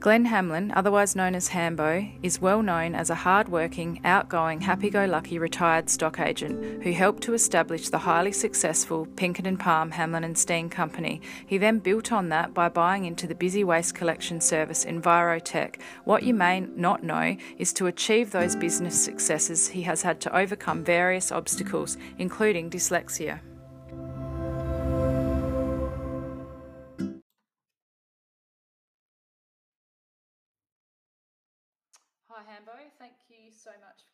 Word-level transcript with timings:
Glenn 0.00 0.24
Hamlin, 0.24 0.72
otherwise 0.74 1.14
known 1.14 1.34
as 1.34 1.48
Hambo, 1.48 2.08
is 2.22 2.40
well 2.40 2.62
known 2.62 2.94
as 2.94 3.10
a 3.10 3.14
hard-working, 3.14 4.00
outgoing, 4.02 4.62
happy-go-lucky 4.62 5.38
retired 5.38 5.90
stock 5.90 6.18
agent 6.18 6.82
who 6.82 6.90
helped 6.92 7.22
to 7.24 7.34
establish 7.34 7.90
the 7.90 7.98
highly 7.98 8.32
successful 8.32 9.04
Pinkerton 9.16 9.58
Palm 9.58 9.90
Hamlin 9.90 10.24
and 10.24 10.38
Steen 10.38 10.70
company. 10.70 11.20
He 11.46 11.58
then 11.58 11.80
built 11.80 12.12
on 12.12 12.30
that 12.30 12.54
by 12.54 12.70
buying 12.70 13.04
into 13.04 13.26
the 13.26 13.34
busy 13.34 13.62
waste 13.62 13.94
collection 13.94 14.40
service 14.40 14.86
Envirotech. 14.86 15.76
What 16.04 16.22
you 16.22 16.32
may 16.32 16.60
not 16.60 17.02
know 17.02 17.36
is 17.58 17.74
to 17.74 17.86
achieve 17.86 18.30
those 18.30 18.56
business 18.56 18.98
successes, 18.98 19.68
he 19.68 19.82
has 19.82 20.00
had 20.00 20.18
to 20.22 20.34
overcome 20.34 20.82
various 20.82 21.30
obstacles, 21.30 21.98
including 22.16 22.70
dyslexia. 22.70 23.40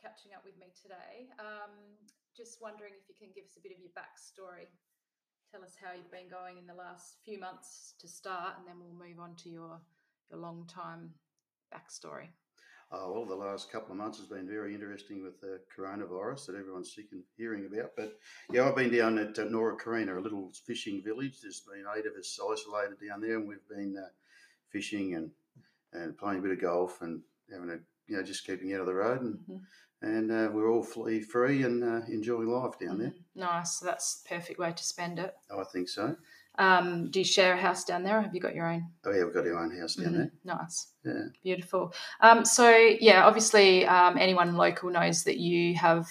Catching 0.06 0.38
up 0.38 0.44
with 0.44 0.54
me 0.56 0.70
today. 0.80 1.26
Um, 1.40 1.74
just 2.36 2.62
wondering 2.62 2.92
if 2.94 3.08
you 3.08 3.16
can 3.18 3.34
give 3.34 3.42
us 3.42 3.58
a 3.58 3.60
bit 3.60 3.72
of 3.72 3.82
your 3.82 3.90
backstory. 3.98 4.70
Tell 5.50 5.64
us 5.64 5.74
how 5.82 5.98
you've 5.98 6.12
been 6.12 6.30
going 6.30 6.58
in 6.58 6.66
the 6.66 6.78
last 6.78 7.16
few 7.24 7.40
months 7.40 7.94
to 7.98 8.06
start, 8.06 8.54
and 8.56 8.68
then 8.68 8.78
we'll 8.78 8.94
move 8.94 9.18
on 9.18 9.34
to 9.42 9.48
your 9.48 9.80
your 10.30 10.38
long 10.38 10.64
time 10.68 11.10
backstory. 11.74 12.28
Oh, 12.92 13.12
well, 13.12 13.26
the 13.26 13.34
last 13.34 13.72
couple 13.72 13.90
of 13.90 13.98
months 13.98 14.18
has 14.18 14.28
been 14.28 14.46
very 14.46 14.74
interesting 14.74 15.24
with 15.24 15.40
the 15.40 15.58
coronavirus 15.76 16.46
that 16.46 16.56
everyone's 16.56 16.94
sick 16.94 17.06
and 17.10 17.24
hearing 17.36 17.66
about. 17.66 17.90
But 17.96 18.16
yeah, 18.52 18.68
I've 18.68 18.76
been 18.76 18.94
down 18.94 19.18
at 19.18 19.36
uh, 19.36 19.46
Nora 19.50 19.76
Creina, 19.76 20.18
a 20.18 20.20
little 20.20 20.52
fishing 20.68 21.02
village. 21.02 21.40
There's 21.42 21.66
been 21.66 21.84
eight 21.98 22.06
of 22.06 22.14
us 22.16 22.38
isolated 22.38 22.98
down 23.04 23.22
there, 23.22 23.38
and 23.38 23.48
we've 23.48 23.68
been 23.68 23.96
uh, 23.98 24.10
fishing 24.70 25.16
and 25.16 25.32
and 25.92 26.16
playing 26.16 26.38
a 26.38 26.42
bit 26.42 26.52
of 26.52 26.60
golf 26.60 27.02
and 27.02 27.22
having 27.50 27.70
a 27.70 27.78
you 28.08 28.16
know 28.16 28.22
just 28.22 28.46
keeping 28.46 28.72
out 28.74 28.80
of 28.80 28.86
the 28.86 28.94
road 28.94 29.22
and. 29.22 29.34
Mm-hmm. 29.38 29.56
And 30.02 30.30
uh, 30.30 30.50
we're 30.52 30.70
all 30.70 30.82
flea 30.82 31.20
free 31.20 31.62
and 31.62 31.82
uh, 31.82 32.02
enjoying 32.06 32.48
life 32.48 32.78
down 32.78 32.98
there. 32.98 33.08
Mm-hmm. 33.08 33.40
Nice. 33.40 33.78
So 33.78 33.86
that's 33.86 34.20
the 34.20 34.28
perfect 34.28 34.58
way 34.58 34.70
to 34.70 34.84
spend 34.84 35.18
it. 35.18 35.34
Oh, 35.50 35.58
I 35.58 35.64
think 35.64 35.88
so. 35.88 36.14
Um, 36.58 37.10
do 37.10 37.20
you 37.20 37.24
share 37.24 37.54
a 37.54 37.56
house 37.56 37.84
down 37.84 38.02
there, 38.02 38.18
or 38.18 38.22
have 38.22 38.34
you 38.34 38.40
got 38.40 38.54
your 38.54 38.70
own? 38.70 38.88
Oh 39.04 39.10
yeah, 39.10 39.24
we've 39.24 39.34
got 39.34 39.46
our 39.46 39.58
own 39.58 39.76
house 39.78 39.94
down 39.94 40.08
mm-hmm. 40.08 40.16
there. 40.18 40.32
Nice. 40.44 40.88
Yeah. 41.04 41.22
Beautiful. 41.42 41.94
Um, 42.20 42.44
so 42.44 42.70
yeah, 42.70 43.26
obviously, 43.26 43.86
um, 43.86 44.16
anyone 44.18 44.56
local 44.56 44.90
knows 44.90 45.24
that 45.24 45.38
you 45.38 45.74
have 45.76 46.08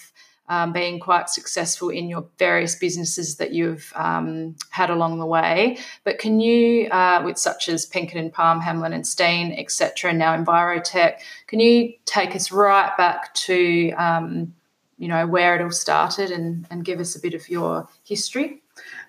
um, 0.48 0.74
been 0.74 1.00
quite 1.00 1.30
successful 1.30 1.90
in 1.90 2.08
your 2.08 2.26
various 2.38 2.76
businesses 2.76 3.38
that 3.38 3.52
you've 3.52 3.92
um, 3.96 4.56
had 4.70 4.90
along 4.90 5.20
the 5.20 5.26
way. 5.26 5.78
But 6.04 6.20
can 6.20 6.40
you, 6.40 6.88
uh, 6.90 7.22
with 7.26 7.38
such 7.38 7.68
as 7.68 7.86
Pinkerton, 7.86 8.26
and 8.26 8.34
Palm, 8.34 8.62
Hamlin 8.62 8.94
and 8.94 9.06
Steen, 9.06 9.54
etc., 9.58 10.12
and 10.12 10.20
now 10.20 10.36
Envirotech, 10.38 11.20
can 11.48 11.60
you 11.60 11.94
take 12.06 12.36
us 12.36 12.52
right 12.52 12.96
back 12.98 13.34
to 13.34 13.92
um, 13.94 14.54
you 14.98 15.08
know 15.08 15.28
where 15.28 15.56
it 15.56 15.62
all 15.62 15.72
started 15.72 16.32
and, 16.32 16.66
and 16.70 16.86
give 16.86 17.00
us 17.00 17.16
a 17.16 17.20
bit 17.20 17.34
of 17.34 17.50
your 17.50 17.88
history? 18.04 18.62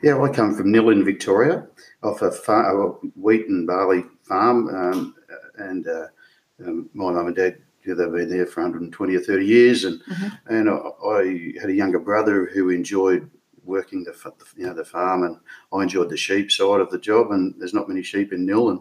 Yeah, 0.02 0.20
I 0.20 0.28
come 0.30 0.54
from 0.54 0.72
Nhill 0.72 0.90
in 0.90 1.04
Victoria, 1.04 1.66
off 2.02 2.22
a 2.22 2.30
farm, 2.30 3.12
wheat 3.16 3.46
and 3.46 3.66
barley 3.66 4.04
farm, 4.22 4.68
um, 4.68 5.14
and 5.58 5.86
uh, 5.86 6.06
um, 6.64 6.88
my 6.94 7.12
mum 7.12 7.26
and 7.26 7.36
dad 7.36 7.58
they've 7.94 8.12
been 8.12 8.30
there 8.30 8.46
for 8.46 8.62
120 8.62 9.14
or 9.14 9.20
30 9.20 9.46
years, 9.46 9.84
and 9.84 10.00
mm-hmm. 10.04 10.54
and 10.54 10.70
I, 10.70 10.74
I, 10.74 11.60
had 11.60 11.70
a 11.70 11.74
younger 11.74 11.98
brother 11.98 12.46
who 12.46 12.70
enjoyed 12.70 13.30
working 13.64 14.04
the 14.04 14.14
you 14.56 14.66
know 14.66 14.74
the 14.74 14.84
farm, 14.84 15.22
and 15.22 15.38
I 15.72 15.82
enjoyed 15.82 16.10
the 16.10 16.16
sheep 16.16 16.50
side 16.50 16.80
of 16.80 16.90
the 16.90 16.98
job. 16.98 17.30
And 17.30 17.54
there's 17.58 17.74
not 17.74 17.88
many 17.88 18.02
sheep 18.02 18.32
in 18.32 18.46
Nhill, 18.46 18.70
and 18.70 18.80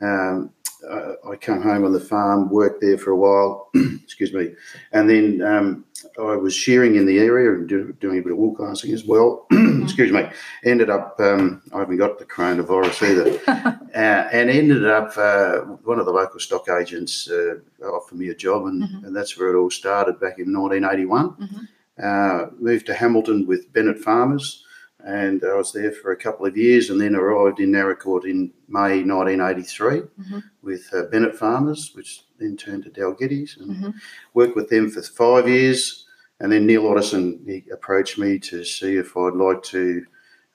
um, 0.00 0.50
uh, 0.88 1.14
I 1.30 1.36
came 1.36 1.62
home 1.62 1.84
on 1.84 1.92
the 1.92 2.00
farm, 2.00 2.50
worked 2.50 2.80
there 2.80 2.98
for 2.98 3.10
a 3.10 3.16
while, 3.16 3.70
excuse 4.02 4.32
me, 4.32 4.54
and 4.92 5.08
then 5.08 5.42
um, 5.42 5.84
I 6.18 6.36
was 6.36 6.54
shearing 6.54 6.96
in 6.96 7.06
the 7.06 7.18
area 7.18 7.52
and 7.52 7.68
do, 7.68 7.92
doing 8.00 8.18
a 8.18 8.22
bit 8.22 8.32
of 8.32 8.38
wool 8.38 8.54
casting 8.54 8.92
as 8.92 9.04
well. 9.04 9.46
excuse 9.82 10.12
me. 10.12 10.28
Ended 10.64 10.90
up, 10.90 11.18
um, 11.18 11.62
I 11.74 11.80
haven't 11.80 11.96
got 11.96 12.18
the 12.18 12.24
coronavirus 12.24 13.10
either, 13.10 13.40
uh, 13.94 14.28
and 14.32 14.50
ended 14.50 14.86
up 14.86 15.16
uh, 15.16 15.58
one 15.84 15.98
of 15.98 16.06
the 16.06 16.12
local 16.12 16.40
stock 16.40 16.68
agents 16.68 17.28
uh, 17.28 17.56
offered 17.84 18.18
me 18.18 18.28
a 18.28 18.34
job, 18.34 18.66
and, 18.66 18.82
mm-hmm. 18.82 19.06
and, 19.06 19.16
that's 19.16 19.38
where 19.38 19.54
it 19.54 19.58
all 19.58 19.70
started 19.70 20.20
back 20.20 20.38
in 20.38 20.52
1981. 20.52 21.30
Mm-hmm. 21.30 21.64
Uh, 22.00 22.50
moved 22.60 22.86
to 22.86 22.94
Hamilton 22.94 23.46
with 23.46 23.72
Bennett 23.72 23.98
Farmers 23.98 24.64
and 25.04 25.44
I 25.44 25.54
was 25.54 25.72
there 25.72 25.92
for 25.92 26.10
a 26.10 26.16
couple 26.16 26.44
of 26.46 26.56
years 26.56 26.90
and 26.90 27.00
then 27.00 27.14
arrived 27.14 27.60
in 27.60 27.70
Naracoorte 27.70 28.24
in 28.24 28.50
May 28.68 29.02
1983 29.02 30.00
mm-hmm. 30.00 30.38
with 30.62 30.88
uh, 30.92 31.04
Bennett 31.04 31.36
Farmers, 31.36 31.92
which 31.94 32.24
then 32.38 32.56
turned 32.56 32.84
to 32.84 32.90
Dalgetys 32.90 33.60
and 33.60 33.70
mm-hmm. 33.70 33.90
worked 34.34 34.56
with 34.56 34.68
them 34.68 34.90
for 34.90 35.02
five 35.02 35.48
years. 35.48 36.06
And 36.40 36.50
then 36.50 36.66
Neil 36.66 36.82
Ottison 36.84 37.44
he 37.46 37.64
approached 37.72 38.18
me 38.18 38.38
to 38.40 38.64
see 38.64 38.96
if 38.96 39.16
I'd 39.16 39.34
like 39.34 39.62
to 39.64 40.04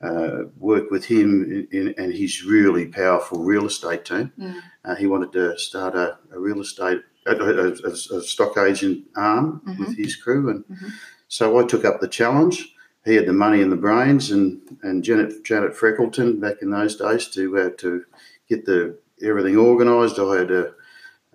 uh, 0.02 0.44
work 0.58 0.92
with 0.92 1.06
him 1.06 1.44
in, 1.44 1.68
in, 1.72 1.96
and 1.98 2.14
his 2.14 2.44
really 2.44 2.88
powerful 2.88 3.40
real 3.44 3.66
estate 3.66 4.04
team. 4.04 4.32
Mm. 4.38 4.62
Uh, 4.84 4.96
he 4.96 5.08
wanted 5.08 5.32
to 5.32 5.58
start 5.58 5.96
a, 5.96 6.18
a 6.34 6.40
real 6.40 6.60
estate, 6.60 7.00
a, 7.26 7.32
a, 7.32 7.68
a, 7.72 8.22
stock 8.22 8.58
agent 8.58 9.06
arm 9.16 9.62
mm-hmm. 9.66 9.82
with 9.82 9.98
his 9.98 10.18
crew. 10.18 10.50
And 10.50 10.66
mm-hmm. 10.66 10.90
so 11.30 11.58
I 11.58 11.64
took 11.66 11.86
up 11.86 12.02
the 12.02 12.10
challenge 12.10 12.73
he 13.06 13.16
had 13.16 13.26
the 13.26 13.34
money 13.34 13.62
and 13.62 13.72
the 13.72 13.78
brains, 13.78 14.32
and 14.32 14.62
and 14.82 15.04
Janet 15.04 15.44
Janet 15.44 15.74
Freckleton 15.74 16.40
back 16.40 16.58
in 16.62 16.70
those 16.70 16.96
days 16.96 17.28
to 17.30 17.58
uh, 17.58 17.70
to 17.78 18.06
get 18.48 18.66
the 18.66 18.98
everything 19.22 19.58
organised. 19.58 20.20
I 20.20 20.38
had 20.38 20.52
uh, 20.52 20.66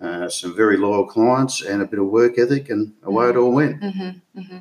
uh, 0.01 0.29
some 0.29 0.55
very 0.55 0.77
loyal 0.77 1.05
clients 1.05 1.61
and 1.61 1.81
a 1.81 1.85
bit 1.85 1.99
of 1.99 2.07
work 2.07 2.37
ethic, 2.37 2.69
and 2.69 2.93
away 3.03 3.25
mm-hmm. 3.25 3.37
it 3.37 3.41
all 3.41 3.51
went. 3.51 3.81
Mm-hmm, 3.81 4.39
mm-hmm. 4.39 4.57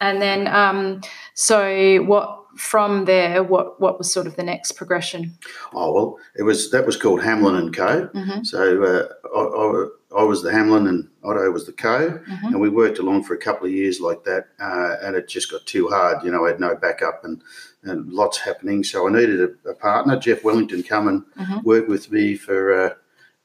And 0.00 0.20
then, 0.20 0.48
um, 0.48 1.00
so 1.34 2.02
what 2.04 2.43
from 2.56 3.04
there? 3.04 3.42
What 3.42 3.80
what 3.80 3.98
was 3.98 4.12
sort 4.12 4.26
of 4.26 4.36
the 4.36 4.42
next 4.42 4.72
progression? 4.72 5.38
Oh 5.72 5.92
well, 5.92 6.18
it 6.36 6.42
was 6.42 6.70
that 6.70 6.86
was 6.86 6.96
called 6.96 7.22
Hamlin 7.22 7.56
and 7.56 7.74
Co. 7.74 8.08
Mm-hmm. 8.08 8.44
So 8.44 8.82
uh, 8.82 9.08
I, 9.36 9.40
I 9.40 9.86
I 10.16 10.22
was 10.22 10.42
the 10.42 10.52
Hamlin 10.52 10.86
and 10.86 11.08
Otto 11.24 11.50
was 11.50 11.66
the 11.66 11.72
co, 11.72 12.10
mm-hmm. 12.10 12.46
and 12.46 12.60
we 12.60 12.68
worked 12.68 12.98
along 12.98 13.24
for 13.24 13.34
a 13.34 13.38
couple 13.38 13.66
of 13.66 13.72
years 13.72 14.00
like 14.00 14.22
that. 14.24 14.48
Uh, 14.60 14.96
and 15.02 15.16
it 15.16 15.28
just 15.28 15.50
got 15.50 15.66
too 15.66 15.88
hard. 15.88 16.24
You 16.24 16.30
know, 16.30 16.44
I 16.44 16.50
had 16.50 16.60
no 16.60 16.76
backup 16.76 17.24
and, 17.24 17.42
and 17.82 18.12
lots 18.12 18.38
happening. 18.38 18.84
So 18.84 19.08
I 19.08 19.10
needed 19.10 19.40
a, 19.40 19.70
a 19.70 19.74
partner. 19.74 20.18
Jeff 20.18 20.44
Wellington 20.44 20.84
come 20.84 21.08
and 21.08 21.24
mm-hmm. 21.36 21.60
work 21.64 21.88
with 21.88 22.12
me 22.12 22.36
for 22.36 22.96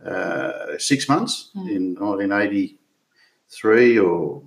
uh, 0.06 0.08
uh, 0.08 0.78
six 0.78 1.10
months 1.10 1.50
mm-hmm. 1.56 1.70
in 1.70 1.96
1983 1.96 4.00
or. 4.00 4.44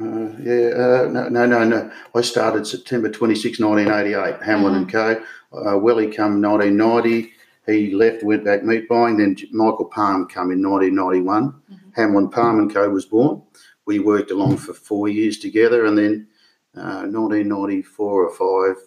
Uh, 0.00 0.30
yeah, 0.42 0.70
uh, 0.76 1.08
no, 1.10 1.28
no, 1.28 1.46
no, 1.46 1.64
no. 1.64 1.90
I 2.14 2.20
started 2.20 2.66
September 2.66 3.10
26, 3.10 3.58
1988, 3.58 4.42
Hamlin 4.44 4.74
and 4.74 4.88
mm-hmm. 4.88 5.24
Co. 5.52 5.74
Uh, 5.74 5.78
Welly 5.78 6.06
come 6.10 6.40
1990. 6.40 7.32
He 7.66 7.94
left, 7.94 8.22
went 8.22 8.44
back 8.44 8.64
meat 8.64 8.88
buying. 8.88 9.16
Then 9.16 9.36
Michael 9.50 9.86
Palm 9.86 10.28
come 10.28 10.52
in 10.52 10.62
1991. 10.62 11.52
Mm-hmm. 11.52 11.74
Hamlin 11.94 12.30
Palm 12.30 12.60
and 12.60 12.72
Co. 12.72 12.88
was 12.88 13.06
born. 13.06 13.42
We 13.86 13.98
worked 13.98 14.30
along 14.30 14.58
for 14.58 14.72
four 14.72 15.08
years 15.08 15.38
together, 15.38 15.86
and 15.86 15.98
then 15.98 16.28
uh, 16.76 17.08
1994 17.08 18.28
or 18.28 18.30
five, 18.74 18.82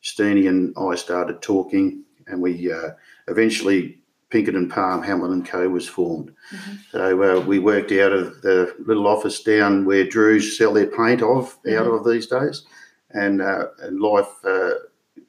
Steenie 0.00 0.48
and 0.48 0.74
I 0.78 0.94
started 0.94 1.42
talking, 1.42 2.04
and 2.26 2.40
we 2.40 2.72
uh, 2.72 2.90
eventually 3.28 3.98
Pinkerton 4.34 4.68
Palm 4.68 5.00
Hamlin 5.00 5.30
and 5.30 5.46
Co. 5.46 5.68
was 5.68 5.88
formed. 5.88 6.34
Mm-hmm. 6.52 6.72
So 6.90 7.22
uh, 7.22 7.40
we 7.46 7.60
worked 7.60 7.92
out 7.92 8.10
of 8.10 8.42
the 8.42 8.74
little 8.84 9.06
office 9.06 9.40
down 9.40 9.84
where 9.84 10.04
Drews 10.04 10.58
sell 10.58 10.72
their 10.72 10.88
paint 10.88 11.22
of 11.22 11.56
mm-hmm. 11.62 11.78
out 11.78 11.86
of 11.86 12.04
these 12.04 12.26
days, 12.26 12.66
and 13.10 13.40
uh, 13.40 13.66
and 13.78 14.00
life. 14.00 14.26
Uh, 14.44 14.70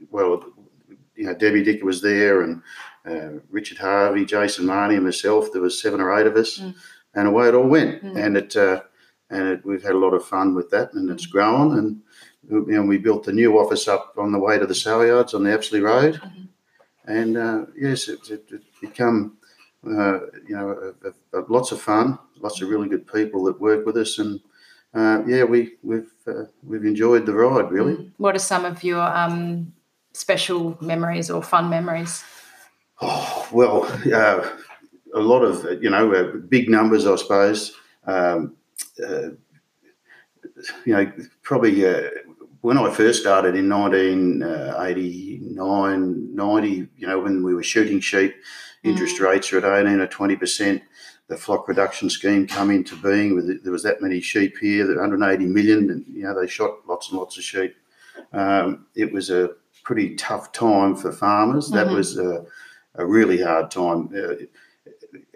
well, 0.10 0.44
you 1.16 1.28
know, 1.28 1.36
Debbie 1.36 1.64
Dicker 1.64 1.86
was 1.86 2.02
there, 2.02 2.42
and 2.42 2.64
uh, 3.06 3.42
Richard 3.52 3.78
Harvey, 3.78 4.26
Jason 4.26 4.66
Marnie, 4.66 4.96
and 4.96 5.04
myself. 5.04 5.52
There 5.54 5.62
was 5.62 5.80
seven 5.80 6.02
or 6.02 6.20
eight 6.20 6.26
of 6.26 6.36
us, 6.36 6.58
mm. 6.58 6.74
and 7.14 7.28
away 7.28 7.50
it 7.50 7.54
all 7.54 7.68
went. 7.68 8.04
Mm. 8.04 8.26
And 8.26 8.38
it 8.38 8.56
uh, 8.56 8.82
and 9.30 9.50
it, 9.50 9.66
we've 9.68 9.84
had 9.84 9.94
a 9.94 10.00
lot 10.00 10.16
of 10.16 10.26
fun 10.26 10.56
with 10.56 10.72
that, 10.72 10.94
and 10.94 11.12
it's 11.12 11.28
mm. 11.28 11.32
grown. 11.32 11.78
And 11.78 12.02
you 12.50 12.66
know, 12.70 12.82
we 12.82 12.98
built 12.98 13.26
the 13.26 13.34
new 13.34 13.60
office 13.60 13.88
up 13.88 14.16
on 14.18 14.32
the 14.32 14.40
way 14.40 14.58
to 14.58 14.66
the 14.66 14.74
sale 14.74 15.06
yards 15.06 15.36
on 15.36 15.44
the 15.44 15.54
Apsley 15.54 15.82
Road, 15.82 16.16
mm-hmm. 16.16 17.12
and 17.12 17.38
uh, 17.38 17.66
yes, 17.78 18.08
it, 18.08 18.32
it, 18.32 18.46
it 18.52 18.64
become 18.86 19.38
uh, 19.86 20.20
you 20.48 20.56
know 20.56 20.94
a, 21.04 21.40
a, 21.40 21.44
lots 21.50 21.72
of 21.72 21.82
fun, 21.82 22.18
lots 22.40 22.62
of 22.62 22.70
really 22.70 22.90
good 22.90 23.06
people 23.12 23.44
that 23.46 23.60
work 23.60 23.86
with 23.86 23.98
us, 23.98 24.20
and 24.20 24.40
uh, 24.94 25.24
yeah, 25.28 25.44
we 25.44 25.74
we've 25.84 26.12
uh, 26.28 26.46
we've 26.64 26.86
enjoyed 26.86 27.26
the 27.26 27.34
ride 27.34 27.72
really. 27.72 27.96
Mm. 27.96 28.12
What 28.18 28.36
are 28.36 28.40
some 28.40 28.66
of 28.66 28.84
your 28.84 29.02
um, 29.02 29.74
special 30.14 30.78
memories 30.82 31.30
or 31.30 31.44
fun 31.44 31.70
memories? 31.70 32.24
Oh, 33.02 33.48
well, 33.52 33.84
uh, 34.14 34.50
a 35.14 35.20
lot 35.20 35.42
of, 35.42 35.84
you 35.84 35.90
know, 35.90 36.14
uh, 36.14 36.38
big 36.48 36.70
numbers, 36.70 37.06
I 37.06 37.16
suppose. 37.16 37.74
Um, 38.06 38.56
uh, 39.04 39.30
you 40.86 40.94
know, 40.94 41.12
probably 41.42 41.86
uh, 41.86 42.10
when 42.66 42.78
I 42.80 42.90
first 42.90 43.22
started 43.22 43.56
in 43.56 43.70
1989, 43.70 46.36
90, 46.36 46.88
you 46.98 47.06
know, 47.06 47.20
when 47.20 47.44
we 47.44 47.54
were 47.54 47.62
shooting 47.62 48.00
sheep, 48.00 48.34
interest 48.84 49.20
rates 49.20 49.54
are 49.54 49.60
at 49.60 49.86
18 49.86 50.00
or 50.00 50.08
20%. 50.08 50.82
The 51.28 51.38
flock 51.38 51.68
reduction 51.68 52.10
scheme 52.10 52.48
come 52.48 52.72
into 52.72 52.96
being. 52.96 53.36
With 53.36 53.64
there 53.64 53.72
was 53.72 53.84
that 53.84 54.02
many 54.02 54.20
sheep 54.20 54.58
here, 54.58 54.88
180 54.88 55.46
million, 55.46 55.92
and 55.92 56.08
you 56.08 56.24
know 56.24 56.34
they 56.40 56.48
shot 56.48 56.88
lots 56.88 57.10
and 57.10 57.20
lots 57.20 57.38
of 57.38 57.44
sheep. 57.44 57.76
Um, 58.34 58.88
it 58.96 59.14
was 59.14 59.30
a 59.30 59.52
pretty 59.84 60.16
tough 60.16 60.52
time 60.52 60.96
for 60.96 61.12
farmers. 61.12 61.70
That 61.70 61.86
mm-hmm. 61.86 61.96
was 61.96 62.18
a, 62.18 62.48
a, 62.96 63.06
really 63.06 63.44
hard 63.44 63.70
time. 63.70 64.10
Uh, 64.16 64.38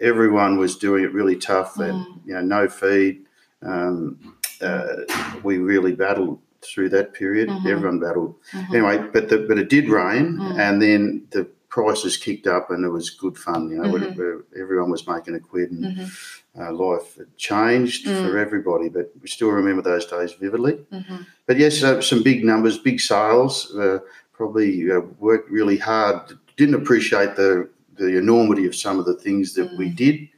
everyone 0.00 0.58
was 0.58 0.76
doing 0.76 1.04
it 1.04 1.12
really 1.12 1.36
tough. 1.36 1.76
Mm. 1.76 2.22
you 2.24 2.34
know, 2.34 2.40
no 2.40 2.68
feed. 2.68 3.24
Um, 3.62 4.36
uh, 4.60 5.04
we 5.44 5.58
really 5.58 5.94
battled 5.94 6.40
through 6.62 6.88
that 6.90 7.14
period. 7.14 7.48
Mm-hmm. 7.48 7.66
Everyone 7.66 8.00
battled. 8.00 8.34
Mm-hmm. 8.52 8.74
Anyway, 8.74 9.08
but 9.12 9.28
the, 9.28 9.38
but 9.48 9.58
it 9.58 9.68
did 9.68 9.88
rain, 9.88 10.36
mm. 10.36 10.58
and 10.58 10.80
then 10.80 11.26
the 11.30 11.44
prices 11.68 12.16
kicked 12.16 12.46
up, 12.46 12.70
and 12.70 12.84
it 12.84 12.88
was 12.88 13.10
good 13.10 13.38
fun. 13.38 13.70
You 13.70 13.78
know, 13.78 13.92
mm-hmm. 13.92 14.60
everyone 14.60 14.90
was 14.90 15.06
making 15.06 15.34
a 15.34 15.40
quid, 15.40 15.70
and 15.70 15.84
mm-hmm. 15.84 16.60
uh, 16.60 16.72
life 16.72 17.16
had 17.16 17.36
changed 17.36 18.06
mm. 18.06 18.26
for 18.26 18.38
everybody. 18.38 18.88
But 18.88 19.12
we 19.20 19.28
still 19.28 19.50
remember 19.50 19.82
those 19.82 20.06
days 20.06 20.32
vividly. 20.32 20.74
Mm-hmm. 20.92 21.16
But 21.46 21.58
yes, 21.58 21.82
uh, 21.82 22.00
some 22.00 22.22
big 22.22 22.44
numbers, 22.44 22.78
big 22.78 23.00
sales. 23.00 23.74
Uh, 23.74 23.98
probably 24.32 24.90
uh, 24.90 25.00
worked 25.18 25.50
really 25.50 25.76
hard. 25.76 26.32
Didn't 26.56 26.74
appreciate 26.74 27.36
the 27.36 27.68
the 27.96 28.16
enormity 28.16 28.66
of 28.66 28.74
some 28.74 28.98
of 28.98 29.04
the 29.04 29.14
things 29.14 29.52
that 29.54 29.76
we 29.76 29.90
mm. 29.90 29.96
did 29.96 30.28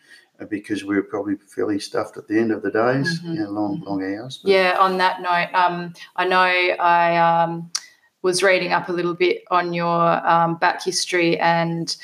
because 0.50 0.85
we 0.85 0.97
were 0.97 1.03
probably 1.03 1.37
fairly 1.37 1.79
stuffed 1.79 2.17
at 2.17 2.29
the 2.29 2.39
end 2.39 2.53
of 2.53 2.62
the 2.62 2.71
days, 2.71 3.21
mm-hmm. 3.21 3.35
you 3.35 3.41
know, 3.41 3.50
long, 3.50 3.77
mm-hmm. 3.79 3.89
long 3.89 4.03
hours. 4.03 4.39
But. 4.43 4.50
Yeah, 4.50 4.77
on 4.79 4.99
that 4.99 5.21
note, 5.21 5.55
um, 5.55 5.93
I 6.17 6.27
know 6.27 6.39
I 6.39 7.17
um, 7.17 7.71
was 8.23 8.43
reading 8.43 8.73
up 8.73 8.89
a 8.89 8.93
little 8.93 9.15
bit 9.15 9.44
on 9.50 9.73
your 9.73 10.27
um, 10.27 10.56
back 10.56 10.83
history 10.83 11.39
and. 11.39 11.97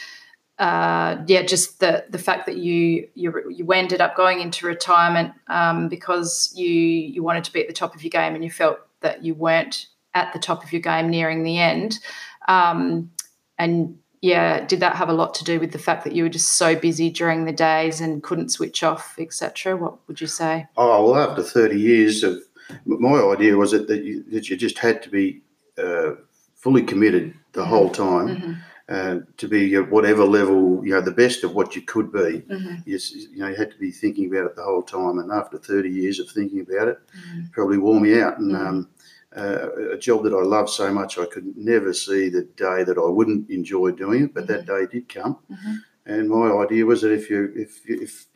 Uh, 0.59 1.23
yeah, 1.29 1.41
just 1.43 1.79
the 1.79 2.05
the 2.11 2.19
fact 2.19 2.45
that 2.45 2.57
you 2.57 3.07
you 3.15 3.33
you 3.49 3.65
ended 3.71 4.01
up 4.01 4.17
going 4.17 4.41
into 4.41 4.67
retirement 4.67 5.33
um, 5.47 5.89
because 5.89 6.53
you 6.57 6.69
you 6.69 7.23
wanted 7.23 7.45
to 7.45 7.53
be 7.53 7.61
at 7.61 7.69
the 7.69 7.73
top 7.73 7.95
of 7.95 8.03
your 8.03 8.11
game 8.11 8.35
and 8.35 8.43
you 8.43 8.51
felt 8.51 8.81
that 8.99 9.23
you 9.23 9.35
weren't 9.35 9.87
at 10.15 10.33
the 10.33 10.39
top 10.41 10.65
of 10.65 10.73
your 10.73 10.83
game 10.83 11.11
nearing 11.11 11.45
the 11.45 11.61
end, 11.61 12.01
um, 12.49 13.09
and 13.57 13.97
yeah, 14.21 14.65
did 14.67 14.81
that 14.81 14.97
have 14.97 15.09
a 15.09 15.13
lot 15.13 15.35
to 15.35 15.45
do 15.45 15.61
with 15.61 15.73
the 15.73 15.79
fact 15.79 16.05
that 16.05 16.15
you 16.15 16.25
were 16.25 16.29
just 16.29 16.53
so 16.53 16.75
busy 16.75 17.11
during 17.11 17.45
the 17.45 17.53
days 17.53 18.01
and 18.01 18.23
couldn't 18.23 18.51
switch 18.51 18.83
off, 18.83 19.15
etc.? 19.19 19.77
What 19.77 19.97
would 20.09 20.21
you 20.21 20.27
say? 20.27 20.67
Oh 20.77 21.11
well, 21.11 21.31
after 21.31 21.43
thirty 21.43 21.81
years 21.81 22.23
of 22.23 22.43
my 22.85 23.21
idea 23.23 23.57
was 23.57 23.71
that 23.71 23.89
that 23.89 24.05
you, 24.05 24.25
that 24.31 24.49
you 24.49 24.57
just 24.57 24.79
had 24.79 25.03
to 25.03 25.11
be 25.11 25.43
uh, 25.79 26.13
fully 26.57 26.83
committed 26.83 27.35
the 27.53 27.61
mm-hmm. 27.61 27.71
whole 27.71 27.91
time. 27.91 28.29
Mm-hmm. 28.29 28.53
Uh, 28.89 29.19
to 29.37 29.47
be 29.47 29.75
at 29.75 29.91
whatever 29.91 30.25
level, 30.25 30.83
you 30.83 30.93
know, 30.93 31.01
the 31.03 31.11
best 31.11 31.45
of 31.45 31.55
what 31.55 31.77
you 31.77 31.83
could 31.83 32.11
be. 32.11 32.19
Mm-hmm. 32.19 32.77
You, 32.87 32.99
you, 33.33 33.39
know, 33.39 33.49
you 33.49 33.55
had 33.55 33.71
to 33.71 33.77
be 33.77 33.91
thinking 33.91 34.33
about 34.33 34.47
it 34.47 34.57
the 34.57 34.63
whole 34.63 34.81
time. 34.81 35.19
And 35.19 35.31
after 35.31 35.59
30 35.59 35.91
years 35.91 36.19
of 36.19 36.31
thinking 36.31 36.61
about 36.61 36.89
it, 36.89 36.99
mm-hmm. 37.15 37.49
probably 37.53 37.77
wore 37.77 38.01
me 38.01 38.19
out. 38.19 38.39
And 38.39 38.53
mm-hmm. 38.53 38.67
um, 38.67 38.89
uh, 39.37 39.93
a 39.93 39.99
job 39.99 40.25
that 40.25 40.33
I 40.33 40.43
love 40.43 40.71
so 40.71 40.93
much, 40.93 41.19
I 41.19 41.27
could 41.27 41.57
never 41.57 41.93
see 41.93 42.29
the 42.29 42.45
day 42.57 42.83
that 42.85 42.99
I 42.99 43.09
wouldn't 43.09 43.51
enjoy 43.51 43.93
doing 43.93 44.25
it. 44.25 44.35
But 44.35 44.47
mm-hmm. 44.47 44.53
that 44.53 44.67
day 44.67 44.87
did 44.91 45.09
come, 45.09 45.39
mm-hmm. 45.51 45.75
and 46.07 46.29
my 46.29 46.51
idea 46.65 46.87
was 46.87 47.03
that 47.03 47.13
if 47.13 47.29
you 47.29 47.53
if 47.55 47.81
if 47.85 48.27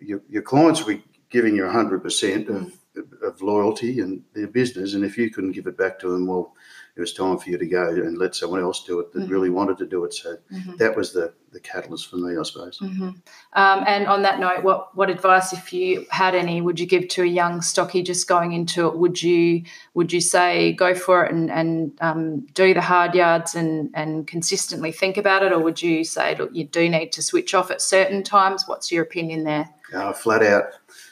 your, 0.00 0.22
your 0.28 0.42
clients 0.42 0.86
were 0.86 0.98
giving 1.30 1.54
you 1.54 1.68
hundred 1.68 2.02
percent 2.02 2.48
of 2.48 2.72
mm-hmm. 2.96 3.26
of 3.26 3.42
loyalty 3.42 4.00
and 4.00 4.22
their 4.34 4.46
business, 4.48 4.94
and 4.94 5.04
if 5.04 5.18
you 5.18 5.30
couldn't 5.30 5.52
give 5.52 5.66
it 5.66 5.76
back 5.76 5.98
to 5.98 6.10
them, 6.10 6.26
well, 6.26 6.54
it 6.98 7.02
was 7.02 7.12
time 7.12 7.38
for 7.38 7.48
you 7.48 7.56
to 7.56 7.66
go 7.66 7.88
and 7.90 8.18
let 8.18 8.34
someone 8.34 8.60
else 8.60 8.82
do 8.82 8.98
it 8.98 9.12
that 9.12 9.20
mm-hmm. 9.20 9.32
really 9.32 9.50
wanted 9.50 9.78
to 9.78 9.86
do 9.86 10.04
it. 10.04 10.12
So 10.12 10.36
mm-hmm. 10.52 10.74
that 10.78 10.96
was 10.96 11.12
the 11.12 11.32
the 11.52 11.60
catalyst 11.60 12.10
for 12.10 12.16
me, 12.16 12.36
I 12.36 12.42
suppose. 12.42 12.80
Mm-hmm. 12.80 13.10
Um, 13.52 13.84
and 13.86 14.06
on 14.08 14.22
that 14.22 14.40
note, 14.40 14.64
what 14.64 14.96
what 14.96 15.08
advice, 15.08 15.52
if 15.52 15.72
you 15.72 16.06
had 16.10 16.34
any, 16.34 16.60
would 16.60 16.80
you 16.80 16.86
give 16.86 17.06
to 17.10 17.22
a 17.22 17.26
young 17.26 17.62
stocky 17.62 18.02
just 18.02 18.26
going 18.26 18.50
into 18.52 18.88
it? 18.88 18.96
Would 18.96 19.22
you 19.22 19.62
would 19.94 20.12
you 20.12 20.20
say 20.20 20.72
go 20.72 20.92
for 20.92 21.24
it 21.24 21.32
and 21.32 21.52
and 21.52 21.96
um, 22.00 22.40
do 22.54 22.74
the 22.74 22.80
hard 22.80 23.14
yards 23.14 23.54
and 23.54 23.90
and 23.94 24.26
consistently 24.26 24.90
think 24.90 25.16
about 25.16 25.44
it, 25.44 25.52
or 25.52 25.60
would 25.60 25.80
you 25.80 26.02
say 26.02 26.34
look, 26.34 26.50
you 26.52 26.64
do 26.64 26.88
need 26.88 27.12
to 27.12 27.22
switch 27.22 27.54
off 27.54 27.70
at 27.70 27.80
certain 27.80 28.24
times? 28.24 28.64
What's 28.66 28.90
your 28.90 29.04
opinion 29.04 29.44
there? 29.44 29.70
Uh, 29.94 30.12
flat 30.12 30.42
out, 30.42 30.64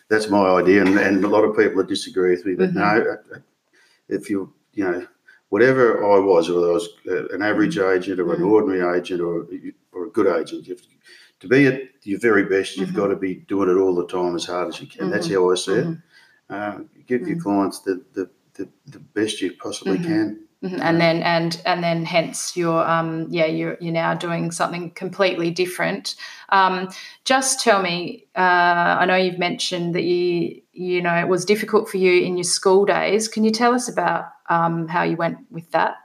that's 0.09 0.29
my 0.29 0.49
idea, 0.49 0.85
and, 0.85 0.99
and 0.99 1.25
a 1.25 1.29
lot 1.29 1.45
of 1.45 1.57
people 1.57 1.85
disagree 1.85 2.33
with 2.33 2.45
me. 2.45 2.57
But 2.57 2.75
mm-hmm. 2.75 2.79
no, 2.79 3.13
uh, 3.13 3.37
uh, 3.37 3.41
if 4.09 4.29
you 4.29 4.53
you 4.75 4.83
know 4.83 5.07
whatever 5.49 6.05
I 6.05 6.19
was, 6.19 6.49
whether 6.49 6.71
I 6.71 6.73
was 6.73 6.89
uh, 7.09 7.29
an 7.29 7.43
average 7.43 7.77
mm-hmm. 7.77 7.99
agent 7.99 8.21
or 8.21 8.33
an 8.33 8.41
mm-hmm. 8.41 8.53
ordinary 8.53 8.99
agent 8.99 9.21
or, 9.21 9.47
or 9.93 10.07
a 10.07 10.11
good 10.11 10.27
agent, 10.27 10.67
to, 10.67 10.77
to 11.41 11.49
be 11.49 11.67
at 11.67 11.83
your 12.03 12.19
very 12.19 12.45
best, 12.45 12.77
you've 12.77 12.91
mm-hmm. 12.91 12.99
got 12.99 13.09
to 13.09 13.17
be 13.17 13.35
doing 13.35 13.71
it 13.71 13.81
all 13.81 13.95
the 13.95 14.07
time 14.07 14.35
as 14.35 14.47
hard 14.47 14.69
as 14.69 14.81
you 14.81 14.87
can. 14.87 15.03
Mm-hmm. 15.03 15.11
That's 15.11 15.31
how 15.31 15.51
I 15.51 15.55
see 15.55 15.73
it. 15.73 15.87
Mm-hmm. 15.87 16.01
Uh, 16.49 16.85
give 17.07 17.23
your 17.23 17.31
mm-hmm. 17.31 17.41
clients 17.41 17.81
the, 17.81 18.05
the, 18.15 18.31
the, 18.55 18.69
the, 18.87 18.99
best 18.99 19.41
you 19.41 19.53
possibly 19.53 19.99
can. 19.99 20.47
And 20.63 21.01
then 21.01 21.23
and 21.23 21.61
and 21.65 21.85
then 21.85 22.05
hence 22.05 22.57
you're 22.57 22.83
um 22.83 23.27
yeah 23.31 23.45
you're 23.45 23.77
you're 23.81 23.93
now 23.93 24.15
doing 24.15 24.51
something 24.51 24.91
completely 24.93 25.51
different. 25.51 26.17
Um, 26.49 26.89
just 27.25 27.61
tell 27.61 27.83
me, 27.83 28.25
uh, 28.35 28.97
I 28.99 29.05
know 29.05 29.17
you've 29.17 29.39
mentioned 29.39 29.95
that 29.95 30.03
you 30.03 30.63
you 30.73 31.03
know 31.03 31.15
it 31.15 31.29
was 31.29 31.45
difficult 31.45 31.89
for 31.89 31.99
you 31.99 32.23
in 32.23 32.37
your 32.37 32.45
school 32.45 32.85
days. 32.85 33.29
Can 33.29 33.45
you 33.45 33.51
tell 33.51 33.75
us 33.75 33.89
about 33.89 34.25
um, 34.49 34.89
how 34.89 35.03
you 35.03 35.17
went 35.17 35.39
with 35.51 35.71
that? 35.73 35.97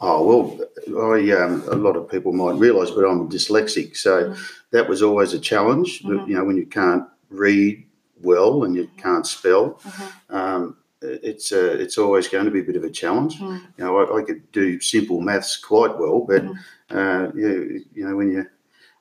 Oh 0.00 0.24
well, 0.26 1.12
I 1.12 1.30
um, 1.32 1.62
a 1.68 1.74
lot 1.74 1.96
of 1.96 2.10
people 2.10 2.32
might 2.32 2.58
realise, 2.58 2.90
but 2.90 3.04
I'm 3.04 3.28
dyslexic, 3.28 3.96
so 3.96 4.24
mm-hmm. 4.24 4.42
that 4.70 4.88
was 4.88 5.02
always 5.02 5.34
a 5.34 5.38
challenge. 5.38 6.02
Mm-hmm. 6.02 6.30
You 6.30 6.36
know, 6.36 6.44
when 6.44 6.56
you 6.56 6.66
can't 6.66 7.04
read 7.28 7.84
well 8.22 8.64
and 8.64 8.74
you 8.74 8.84
mm-hmm. 8.84 8.98
can't 8.98 9.26
spell, 9.26 9.74
mm-hmm. 9.74 10.34
um, 10.34 10.76
it's 11.02 11.52
uh, 11.52 11.76
it's 11.78 11.98
always 11.98 12.28
going 12.28 12.44
to 12.44 12.50
be 12.50 12.60
a 12.60 12.64
bit 12.64 12.76
of 12.76 12.84
a 12.84 12.90
challenge. 12.90 13.38
Mm. 13.38 13.60
You 13.78 13.84
know, 13.84 13.98
I, 13.98 14.20
I, 14.20 14.22
could 14.22 14.50
do 14.52 14.80
simple 14.80 15.20
maths 15.20 15.56
quite 15.56 15.98
well, 15.98 16.20
but 16.20 16.44
mm. 16.44 16.56
uh, 16.90 17.32
you, 17.34 17.84
you 17.94 18.08
know 18.08 18.16
when 18.16 18.30
you, 18.30 18.46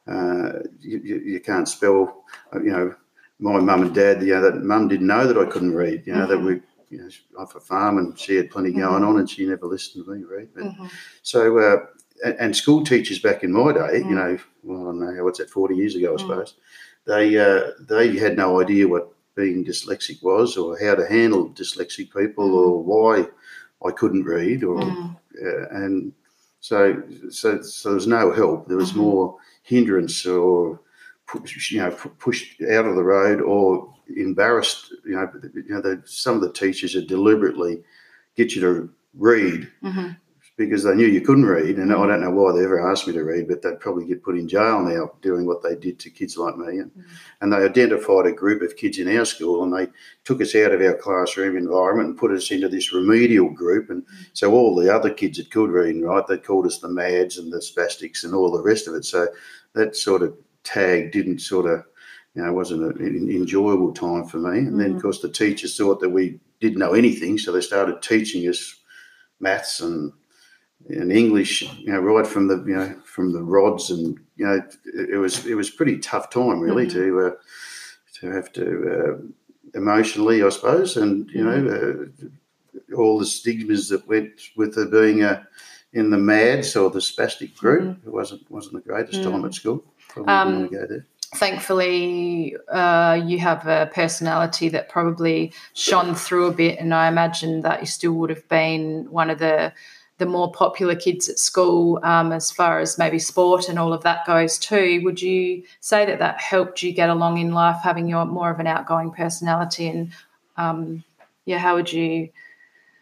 uh, 0.08 0.60
you, 0.80 1.00
you 1.00 1.40
can't 1.40 1.68
spell, 1.68 2.24
uh, 2.54 2.62
you 2.62 2.72
know, 2.72 2.96
my 3.40 3.60
mum 3.60 3.84
and 3.84 3.96
dad, 3.96 4.22
you 4.22 4.34
know, 4.34 4.42
that 4.42 4.64
mum 4.64 4.88
didn't 4.88 5.08
know 5.08 5.28
that 5.28 5.38
I 5.38 5.46
couldn't 5.46 5.76
read. 5.76 6.04
You 6.06 6.14
know, 6.14 6.28
mm-hmm. 6.28 6.30
that 6.30 6.40
we 6.40 6.62
you 6.90 6.98
know, 6.98 7.10
off 7.38 7.56
a 7.56 7.60
farm 7.60 7.98
and 7.98 8.18
she 8.18 8.36
had 8.36 8.50
plenty 8.50 8.70
mm-hmm. 8.70 8.82
going 8.82 9.04
on 9.04 9.20
and 9.20 9.30
she 9.30 9.46
never 9.46 9.66
listened 9.66 10.06
to 10.06 10.12
me 10.12 10.24
right? 10.24 10.50
But, 10.54 10.64
mm-hmm. 10.64 10.88
So, 11.22 11.58
uh, 11.58 11.86
and, 12.24 12.36
and, 12.40 12.56
school 12.56 12.84
teachers 12.84 13.20
back 13.20 13.44
in 13.44 13.52
my 13.52 13.72
day, 13.72 14.00
you 14.00 14.16
know, 14.16 14.38
well, 14.64 14.82
I 14.82 14.84
don't 14.86 15.16
know, 15.16 15.24
what's 15.24 15.40
that, 15.40 15.50
40 15.50 15.76
years 15.76 15.96
ago, 15.96 16.14
I 16.14 16.16
mm. 16.16 16.20
suppose, 16.20 16.56
they, 17.06 17.38
uh, 17.38 17.72
they 17.80 18.18
had 18.18 18.38
no 18.38 18.62
idea 18.62 18.88
what 18.88 19.14
being 19.36 19.64
dyslexic 19.64 20.22
was 20.22 20.58
or 20.58 20.78
how 20.78 20.96
to 20.96 21.08
handle 21.08 21.50
dyslexic 21.50 22.14
people 22.14 22.50
mm. 22.50 22.54
or 22.54 22.84
why 22.84 23.28
I 23.86 23.92
couldn't 23.92 24.26
read 24.26 24.64
or, 24.64 24.80
mm. 24.80 25.16
uh, 25.42 25.70
and 25.70 26.12
so, 26.60 27.02
so, 27.30 27.62
so 27.62 27.90
there 27.90 27.96
was 27.96 28.08
no 28.08 28.34
help. 28.34 28.68
There 28.68 28.78
was 28.78 28.92
mm-hmm. 28.92 29.00
more 29.00 29.38
hindrance 29.64 30.26
or, 30.26 30.82
you 31.70 31.78
know, 31.78 31.92
pushed 31.92 32.62
out 32.62 32.86
of 32.86 32.96
the 32.96 33.04
road 33.04 33.40
or 33.40 33.94
embarrassed. 34.16 34.94
You 35.06 35.16
know, 35.16 35.32
you 35.54 35.64
know, 35.70 35.82
the, 35.82 36.02
some 36.06 36.36
of 36.36 36.42
the 36.42 36.54
teachers 36.54 36.96
would 36.96 37.08
deliberately 37.08 37.84
get 38.36 38.56
you 38.56 38.62
to 38.62 38.90
read 39.16 39.70
mm-hmm. 39.84 40.10
because 40.56 40.84
they 40.84 40.94
knew 40.94 41.06
you 41.06 41.22
couldn't 41.22 41.46
read, 41.46 41.78
and 41.78 41.90
mm-hmm. 41.90 42.02
I 42.02 42.08
don't 42.08 42.22
know 42.22 42.32
why 42.32 42.52
they 42.52 42.64
ever 42.64 42.92
asked 42.92 43.08
me 43.08 43.14
to 43.14 43.24
read, 43.24 43.48
but 43.48 43.62
they'd 43.62 43.80
probably 43.80 44.06
get 44.06 44.24
put 44.24 44.38
in 44.38 44.48
jail 44.48 44.82
now 44.82 45.12
doing 45.22 45.46
what 45.46 45.64
they 45.64 45.76
did 45.76 46.00
to 46.00 46.10
kids 46.10 46.38
like 46.38 46.58
me. 46.58 46.78
And, 46.78 46.92
mm-hmm. 46.92 47.02
and 47.42 47.52
they 47.52 47.58
identified 47.58 48.28
a 48.28 48.32
group 48.32 48.62
of 48.62 48.78
kids 48.78 49.00
in 49.00 49.18
our 49.18 49.26
school, 49.26 49.64
and 49.64 49.74
they 49.74 49.92
took 50.26 50.42
us 50.42 50.56
out 50.56 50.72
of 50.72 50.82
our 50.82 50.94
classroom 50.94 51.58
environment 51.58 52.10
and 52.10 52.18
put 52.18 52.32
us 52.32 52.52
into 52.52 52.70
this 52.70 52.94
remedial 52.94 53.50
group. 53.50 53.90
And 53.90 54.04
mm-hmm. 54.04 54.24
so 54.34 54.52
all 54.52 54.76
the 54.76 54.94
other 54.94 55.10
kids 55.10 55.38
that 55.38 55.52
could 55.52 55.72
read 55.72 55.96
and 55.96 56.06
write, 56.06 56.28
they 56.28 56.38
called 56.38 56.66
us 56.66 56.80
the 56.80 56.90
Mads 56.90 57.38
and 57.38 57.52
the 57.52 57.58
Spastics 57.58 58.24
and 58.24 58.34
all 58.34 58.52
the 58.52 58.62
rest 58.62 58.88
of 58.88 58.94
it. 58.94 59.06
So 59.06 59.28
that 59.74 59.96
sort 59.96 60.22
of 60.22 60.36
tag 60.64 61.12
didn't 61.12 61.40
sort 61.40 61.66
of 61.66 61.84
you 62.36 62.42
know, 62.44 62.50
it 62.50 62.54
wasn't 62.54 63.00
an 63.00 63.30
enjoyable 63.30 63.94
time 63.94 64.26
for 64.26 64.38
me. 64.38 64.60
And 64.60 64.68
mm-hmm. 64.68 64.78
then, 64.78 64.96
of 64.96 65.02
course, 65.02 65.22
the 65.22 65.30
teachers 65.30 65.76
thought 65.76 66.00
that 66.02 66.10
we 66.10 66.40
didn't 66.60 66.80
know 66.80 66.94
anything, 66.94 67.38
so 67.38 67.52
they 67.52 67.62
started 67.62 68.02
teaching 68.02 68.48
us 68.48 68.76
maths 69.40 69.80
and 69.82 70.14
and 70.88 71.12
English, 71.12 71.62
you 71.62 71.92
know, 71.92 72.00
right 72.00 72.26
from 72.26 72.48
the 72.48 72.58
you 72.66 72.76
know 72.76 72.96
from 73.04 73.34
the 73.34 73.44
rods, 73.44 73.90
and 73.90 74.18
you 74.38 74.46
know, 74.46 74.54
it, 74.54 75.10
it 75.10 75.18
was 75.18 75.46
it 75.46 75.56
was 75.56 75.70
pretty 75.70 75.98
tough 76.00 76.30
time 76.30 76.60
really 76.60 76.88
mm-hmm. 76.88 77.00
to 77.00 77.28
uh, 77.28 77.32
to 78.20 78.32
have 78.32 78.52
to 78.54 78.64
uh, 78.90 79.78
emotionally, 79.78 80.44
I 80.44 80.50
suppose, 80.50 80.96
and 80.98 81.30
you 81.32 81.44
know, 81.44 81.58
mm-hmm. 81.58 82.28
uh, 82.96 82.98
all 82.98 83.20
the 83.20 83.26
stigmas 83.26 83.90
that 83.90 84.08
went 84.08 84.32
with 84.56 84.76
the 84.76 84.86
being 84.86 85.24
a 85.24 85.46
in 85.92 86.12
the 86.12 86.18
MADS 86.18 86.76
or 86.76 86.90
the 86.90 87.00
spastic 87.00 87.58
group. 87.58 87.84
Mm-hmm. 87.84 88.08
It 88.08 88.14
wasn't 88.14 88.50
wasn't 88.50 88.76
the 88.76 88.90
greatest 88.90 89.24
time 89.24 89.44
at 89.44 89.54
school. 89.54 89.84
Probably 90.08 90.34
um, 90.34 90.48
didn't 90.48 90.60
want 90.62 90.72
to 90.72 90.78
go 90.78 90.88
there 90.88 91.06
thankfully 91.36 92.56
uh, 92.72 93.20
you 93.24 93.40
have 93.40 93.68
a 93.68 93.90
personality 93.94 94.70
that 94.70 94.90
probably 94.90 95.54
shone 95.74 96.16
through 96.16 96.48
a 96.48 96.52
bit 96.52 96.80
and 96.80 96.94
i 96.94 97.08
imagine 97.08 97.62
that 97.62 97.80
you 97.82 97.86
still 97.86 98.14
would 98.14 98.30
have 98.30 98.48
been 98.50 99.06
one 99.12 99.30
of 99.30 99.40
the 99.40 99.72
the 100.20 100.26
more 100.26 100.52
popular 100.52 100.96
kids 100.96 101.30
at 101.30 101.40
school, 101.40 101.98
um, 102.04 102.32
as 102.34 102.52
far 102.52 102.80
as 102.80 102.98
maybe 102.98 103.18
sport 103.18 103.70
and 103.70 103.80
all 103.80 103.94
of 103.94 104.04
that 104.04 104.26
goes 104.28 104.60
too. 104.60 105.02
Would 105.04 105.22
you 105.22 105.64
say 105.80 106.06
that 106.06 106.20
that 106.20 106.42
helped 106.42 106.84
you 106.84 106.92
get 106.92 107.10
along 107.10 107.38
in 107.38 107.54
life, 107.54 107.78
having 107.82 108.08
your 108.08 108.26
more 108.26 108.52
of 108.52 108.60
an 108.60 108.68
outgoing 108.68 109.12
personality? 109.12 109.88
And 109.88 110.12
um, 110.58 111.06
yeah, 111.46 111.58
how 111.58 111.76
would 111.76 111.92
you 111.92 112.30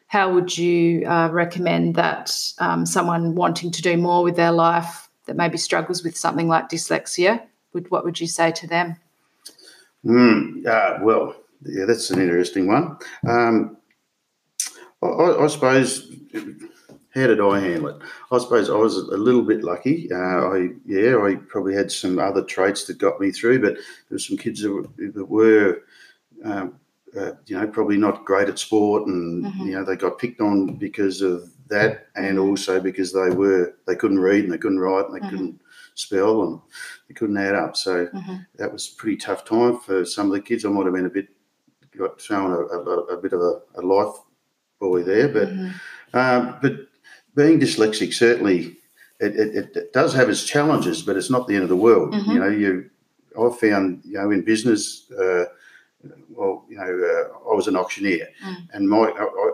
how 0.05 0.31
would 0.33 0.57
you 0.57 1.05
uh, 1.05 1.29
recommend 1.31 1.95
that 1.95 2.31
um, 2.59 2.85
someone 2.85 3.35
wanting 3.35 3.71
to 3.71 3.81
do 3.81 3.97
more 3.97 4.23
with 4.23 4.37
their 4.37 4.53
life 4.53 5.09
that 5.25 5.35
maybe 5.35 5.57
struggles 5.57 6.03
with 6.03 6.15
something 6.15 6.47
like 6.47 6.69
dyslexia? 6.69 7.41
Would 7.77 7.91
what 7.91 8.03
would 8.05 8.19
you 8.19 8.25
say 8.25 8.51
to 8.53 8.65
them? 8.65 8.95
Mm, 10.03 10.65
uh, 10.65 10.97
well, 11.03 11.35
yeah, 11.63 11.85
that's 11.85 12.09
an 12.09 12.19
interesting 12.19 12.65
one. 12.65 12.97
Um, 13.27 13.77
I, 15.03 15.07
I, 15.07 15.45
suppose. 15.45 16.11
How 17.13 17.27
did 17.27 17.39
I 17.39 17.59
handle 17.59 17.89
it? 17.89 17.97
I 18.31 18.39
suppose 18.39 18.71
I 18.71 18.73
was 18.73 18.97
a 18.97 19.17
little 19.17 19.43
bit 19.43 19.63
lucky. 19.63 20.11
Uh, 20.11 20.55
I 20.55 20.69
yeah, 20.87 21.17
I 21.23 21.35
probably 21.35 21.75
had 21.75 21.91
some 21.91 22.17
other 22.17 22.43
traits 22.43 22.85
that 22.85 22.97
got 22.97 23.21
me 23.21 23.29
through, 23.29 23.61
but 23.61 23.75
there 23.75 24.15
were 24.15 24.19
some 24.19 24.37
kids 24.37 24.63
that 24.63 24.71
were, 24.71 24.87
that 24.97 25.29
were 25.29 25.83
um, 26.43 26.79
uh, 27.15 27.33
you 27.45 27.59
know, 27.59 27.67
probably 27.67 27.97
not 27.97 28.25
great 28.25 28.49
at 28.49 28.57
sport, 28.57 29.05
and 29.05 29.45
mm-hmm. 29.45 29.67
you 29.67 29.71
know 29.73 29.83
they 29.83 29.95
got 29.95 30.17
picked 30.17 30.41
on 30.41 30.77
because 30.77 31.21
of 31.21 31.51
that, 31.67 32.07
and 32.15 32.39
mm-hmm. 32.39 32.49
also 32.49 32.79
because 32.79 33.13
they 33.13 33.29
were 33.29 33.75
they 33.85 33.95
couldn't 33.95 34.19
read 34.19 34.45
and 34.45 34.51
they 34.51 34.57
couldn't 34.57 34.79
write 34.79 35.05
and 35.05 35.13
they 35.13 35.19
mm-hmm. 35.19 35.29
couldn't 35.29 35.61
spell 35.97 36.43
and 36.43 36.61
they 37.07 37.13
couldn't 37.13 37.37
add 37.37 37.55
up. 37.55 37.75
So 37.75 38.07
mm-hmm. 38.07 38.37
that 38.55 38.71
was 38.71 38.91
a 38.91 38.95
pretty 38.95 39.17
tough 39.17 39.45
time 39.45 39.79
for 39.79 40.05
some 40.05 40.27
of 40.27 40.33
the 40.33 40.41
kids. 40.41 40.63
I 40.63 40.69
might 40.69 40.85
have 40.85 40.93
been 40.93 41.05
a 41.05 41.09
bit 41.09 41.27
got 41.97 42.21
shown 42.21 42.51
a, 42.51 42.57
a, 42.57 43.17
a 43.17 43.17
bit 43.21 43.33
of 43.33 43.41
a, 43.41 43.59
a, 43.75 43.81
life 43.81 44.13
boy 44.79 45.01
there, 45.01 45.27
but 45.27 45.49
mm-hmm. 45.49 46.17
um, 46.17 46.55
but 46.61 46.73
being 47.35 47.59
dyslexic 47.59 48.13
certainly 48.13 48.77
it, 49.19 49.35
it, 49.35 49.75
it, 49.75 49.93
does 49.93 50.13
have 50.13 50.29
its 50.29 50.43
challenges, 50.43 51.01
but 51.01 51.17
it's 51.17 51.31
not 51.31 51.47
the 51.47 51.55
end 51.55 51.63
of 51.63 51.69
the 51.69 51.75
world. 51.75 52.13
Mm-hmm. 52.13 52.31
You 52.31 52.39
know, 52.39 52.49
you 52.49 52.89
I've 53.39 53.59
found 53.59 54.01
you 54.05 54.19
know 54.19 54.31
in 54.31 54.43
business. 54.43 55.11
Uh, 55.11 55.45
well, 56.29 56.65
you 56.69 56.77
know, 56.77 56.83
uh, 56.83 57.51
I 57.51 57.55
was 57.55 57.67
an 57.67 57.75
auctioneer, 57.75 58.29
mm. 58.45 58.55
and 58.73 58.87
my 58.87 59.07
I, 59.07 59.23
I, 59.23 59.51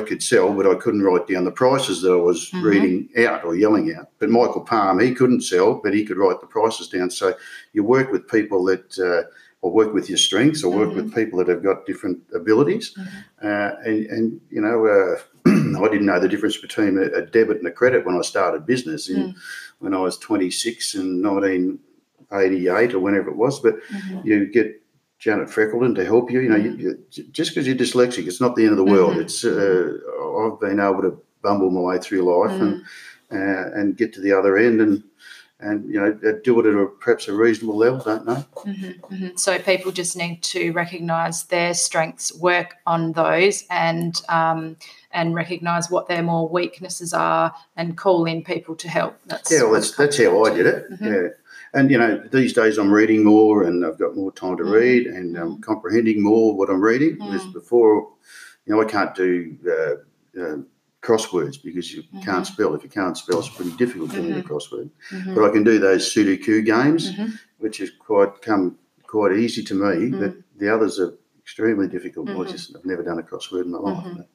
could 0.00 0.22
sell, 0.22 0.52
but 0.52 0.66
I 0.66 0.74
couldn't 0.74 1.02
write 1.02 1.26
down 1.26 1.44
the 1.44 1.50
prices 1.50 2.02
that 2.02 2.12
I 2.12 2.16
was 2.16 2.50
mm-hmm. 2.50 2.64
reading 2.64 3.08
out 3.26 3.44
or 3.44 3.56
yelling 3.56 3.94
out. 3.94 4.10
But 4.18 4.30
Michael 4.30 4.62
Palm, 4.62 5.00
he 5.00 5.14
couldn't 5.14 5.42
sell, 5.42 5.80
but 5.82 5.94
he 5.94 6.04
could 6.04 6.16
write 6.16 6.40
the 6.40 6.46
prices 6.46 6.88
down. 6.88 7.10
So 7.10 7.34
you 7.72 7.84
work 7.84 8.10
with 8.10 8.28
people 8.28 8.64
that. 8.64 8.98
Uh, 8.98 9.30
or 9.64 9.72
work 9.72 9.94
with 9.94 10.10
your 10.10 10.18
strengths, 10.18 10.62
or 10.62 10.70
work 10.70 10.90
mm-hmm. 10.90 10.96
with 10.96 11.14
people 11.14 11.38
that 11.38 11.48
have 11.48 11.62
got 11.62 11.86
different 11.86 12.18
abilities, 12.34 12.92
mm-hmm. 12.92 13.46
uh, 13.46 13.70
and 13.86 14.06
and 14.08 14.40
you 14.50 14.60
know 14.60 14.84
uh, 14.84 15.16
I 15.46 15.88
didn't 15.88 16.04
know 16.04 16.20
the 16.20 16.28
difference 16.28 16.58
between 16.58 16.98
a, 16.98 17.22
debit 17.22 17.58
and 17.58 17.66
a 17.66 17.70
credit 17.70 18.04
when 18.04 18.16
I 18.16 18.20
started 18.20 18.66
business 18.66 19.08
in 19.08 19.32
mm. 19.32 19.36
when 19.78 19.94
I 19.94 19.98
was 19.98 20.18
26 20.18 20.94
in 20.96 21.22
1988 21.22 22.92
or 22.94 22.98
whenever 22.98 23.30
it 23.30 23.36
was. 23.36 23.58
But 23.60 23.82
mm-hmm. 23.84 24.26
you 24.26 24.52
get 24.52 24.82
Janet 25.24 25.48
Freckleton 25.48 25.94
to 25.94 26.04
help 26.04 26.30
you. 26.30 26.40
You 26.40 26.50
know, 26.50 26.58
mm-hmm. 26.58 26.80
you, 26.80 27.04
just 27.32 27.52
because 27.52 27.66
you're 27.66 27.74
dyslexic, 27.74 28.26
it's 28.26 28.42
not 28.42 28.56
the 28.56 28.64
end 28.64 28.72
of 28.72 28.76
the 28.76 28.84
world. 28.84 29.12
Mm-hmm. 29.12 29.20
It's 29.22 29.42
uh, 29.42 30.52
I've 30.52 30.60
been 30.60 30.80
able 30.80 31.00
to 31.00 31.18
bumble 31.40 31.70
my 31.70 31.80
way 31.80 31.98
through 31.98 32.20
life 32.20 32.50
mm-hmm. 32.50 32.62
and 32.62 32.84
uh, 33.32 33.80
and 33.80 33.96
get 33.96 34.12
to 34.14 34.20
the 34.20 34.32
other 34.32 34.58
end 34.58 34.82
and 34.82 35.02
and 35.60 35.88
you 35.90 35.98
know 35.98 36.12
do 36.44 36.60
it 36.60 36.66
at 36.66 36.74
a, 36.74 36.86
perhaps 37.00 37.26
a 37.28 37.32
reasonable 37.32 37.78
level. 37.78 38.00
Don't 38.00 38.26
know. 38.26 38.44
Mm-hmm, 38.54 39.14
mm-hmm. 39.14 39.36
So 39.36 39.58
people 39.58 39.92
just 39.92 40.14
need 40.14 40.42
to 40.42 40.72
recognise 40.72 41.44
their 41.44 41.72
strengths, 41.72 42.36
work 42.36 42.74
on 42.86 43.12
those, 43.12 43.64
and 43.70 44.20
um, 44.28 44.76
and 45.10 45.34
recognise 45.34 45.90
what 45.90 46.06
their 46.06 46.22
more 46.22 46.46
weaknesses 46.50 47.14
are, 47.14 47.54
and 47.78 47.96
call 47.96 48.26
in 48.26 48.44
people 48.44 48.76
to 48.76 48.90
help. 48.90 49.18
That's 49.24 49.50
yeah, 49.50 49.62
well, 49.62 49.72
that's 49.72 49.96
that's 49.96 50.18
how 50.18 50.44
I 50.44 50.54
did 50.54 50.66
it. 50.66 50.84
Yeah 51.00 51.28
and 51.74 51.90
you 51.90 51.98
know 51.98 52.22
these 52.32 52.52
days 52.52 52.78
I'm 52.78 52.92
reading 52.92 53.24
more 53.24 53.64
and 53.64 53.84
I've 53.84 53.98
got 53.98 54.16
more 54.16 54.32
time 54.32 54.56
to 54.58 54.62
mm. 54.62 54.72
read 54.72 55.06
and 55.06 55.36
I'm 55.36 55.60
comprehending 55.60 56.22
more 56.22 56.56
what 56.56 56.70
I'm 56.70 56.80
reading. 56.80 57.16
Mm. 57.16 57.28
Whereas 57.28 57.46
before, 57.46 58.08
you 58.64 58.74
know, 58.74 58.80
I 58.80 58.84
can't 58.84 59.14
do 59.14 59.56
uh, 59.66 60.40
uh, 60.40 60.56
crosswords 61.02 61.62
because 61.62 61.92
you 61.92 62.02
mm-hmm. 62.02 62.20
can't 62.20 62.46
spell. 62.46 62.74
If 62.74 62.82
you 62.82 62.88
can't 62.88 63.16
spell, 63.16 63.40
it's 63.40 63.48
pretty 63.48 63.72
difficult 63.72 64.12
doing 64.12 64.30
mm-hmm. 64.30 64.40
a 64.40 64.42
crossword. 64.42 64.90
Mm-hmm. 65.10 65.34
But 65.34 65.44
I 65.44 65.50
can 65.50 65.64
do 65.64 65.78
those 65.78 66.12
Sudoku 66.12 66.64
games, 66.64 67.12
mm-hmm. 67.12 67.34
which 67.58 67.78
has 67.78 67.90
quite 67.90 68.40
come 68.40 68.78
quite 69.02 69.32
easy 69.36 69.62
to 69.64 69.74
me. 69.74 70.10
But 70.10 70.30
mm. 70.30 70.42
the 70.58 70.72
others 70.72 71.00
are 71.00 71.14
extremely 71.38 71.88
difficult. 71.88 72.30
I 72.30 72.32
mm-hmm. 72.32 72.50
just 72.50 72.76
I've 72.76 72.84
never 72.84 73.02
done 73.02 73.18
a 73.18 73.22
crossword 73.22 73.64
in 73.64 73.72
my 73.72 73.78
life. 73.78 74.26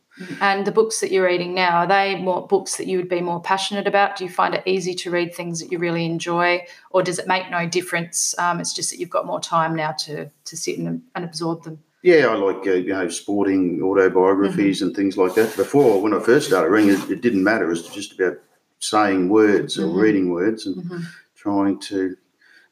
And 0.41 0.65
the 0.65 0.71
books 0.71 0.99
that 0.99 1.11
you're 1.11 1.25
reading 1.25 1.53
now, 1.53 1.79
are 1.79 1.87
they 1.87 2.15
more 2.15 2.45
books 2.45 2.77
that 2.77 2.87
you 2.87 2.97
would 2.97 3.09
be 3.09 3.21
more 3.21 3.41
passionate 3.41 3.87
about? 3.87 4.17
Do 4.17 4.23
you 4.23 4.29
find 4.29 4.53
it 4.53 4.63
easy 4.65 4.93
to 4.95 5.11
read 5.11 5.33
things 5.33 5.59
that 5.59 5.71
you 5.71 5.79
really 5.79 6.05
enjoy, 6.05 6.65
or 6.91 7.03
does 7.03 7.19
it 7.19 7.27
make 7.27 7.49
no 7.49 7.67
difference? 7.67 8.37
Um, 8.37 8.59
it's 8.59 8.73
just 8.73 8.89
that 8.91 8.99
you've 8.99 9.09
got 9.09 9.25
more 9.25 9.39
time 9.39 9.75
now 9.75 9.91
to 9.93 10.29
to 10.45 10.57
sit 10.57 10.77
and, 10.77 11.01
and 11.15 11.25
absorb 11.25 11.63
them. 11.63 11.81
Yeah, 12.01 12.27
I 12.27 12.35
like 12.35 12.67
uh, 12.67 12.73
you 12.73 12.93
know 12.93 13.07
sporting 13.09 13.81
autobiographies 13.81 14.77
mm-hmm. 14.77 14.87
and 14.87 14.95
things 14.95 15.17
like 15.17 15.35
that. 15.35 15.55
Before, 15.55 16.01
when 16.01 16.13
I 16.13 16.19
first 16.19 16.47
started 16.47 16.69
reading, 16.69 16.95
it, 16.95 17.09
it 17.11 17.21
didn't 17.21 17.43
matter. 17.43 17.65
It 17.65 17.69
was 17.69 17.87
just 17.87 18.19
about 18.19 18.37
saying 18.79 19.29
words 19.29 19.77
or 19.77 19.87
mm-hmm. 19.87 19.99
reading 19.99 20.29
words 20.31 20.65
and 20.65 20.77
mm-hmm. 20.77 21.03
trying 21.35 21.79
to 21.79 22.15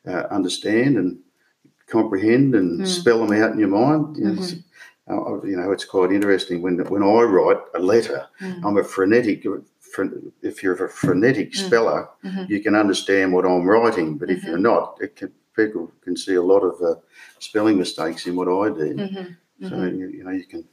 uh, 0.05 0.23
understand 0.31 0.97
and 0.97 1.19
comprehend 1.87 2.55
and 2.55 2.81
mm. 2.81 2.87
spell 2.87 3.25
them 3.25 3.41
out 3.41 3.51
in 3.51 3.59
your 3.59 3.69
mind. 3.69 4.17
You 4.17 4.23
know, 4.25 4.41
mm-hmm 4.41 4.59
uh, 5.09 5.41
you 5.43 5.55
know, 5.55 5.71
it's 5.71 5.85
quite 5.85 6.11
interesting 6.11 6.61
when 6.61 6.79
when 6.89 7.03
I 7.03 7.21
write 7.21 7.61
a 7.75 7.79
letter. 7.79 8.27
Mm. 8.41 8.65
I'm 8.65 8.77
a 8.77 8.83
frenetic. 8.83 9.45
If 10.41 10.61
you're 10.61 10.85
a 10.85 10.89
frenetic 10.89 11.51
mm. 11.51 11.55
speller, 11.55 12.09
mm-hmm. 12.23 12.51
you 12.51 12.61
can 12.61 12.75
understand 12.75 13.33
what 13.33 13.45
I'm 13.45 13.65
writing. 13.65 14.17
But 14.17 14.29
mm-hmm. 14.29 14.37
if 14.37 14.43
you're 14.43 14.57
not, 14.57 14.99
can, 15.15 15.31
people 15.55 15.91
can 16.01 16.17
see 16.17 16.35
a 16.35 16.41
lot 16.41 16.59
of 16.59 16.81
uh, 16.81 16.99
spelling 17.39 17.77
mistakes 17.77 18.27
in 18.27 18.35
what 18.35 18.47
I 18.47 18.69
do. 18.73 18.95
Mm-hmm. 18.95 19.67
So 19.67 19.75
mm-hmm. 19.75 19.99
you, 19.99 20.09
you, 20.09 20.23
know, 20.23 20.31
you 20.31 20.45
can 20.45 20.65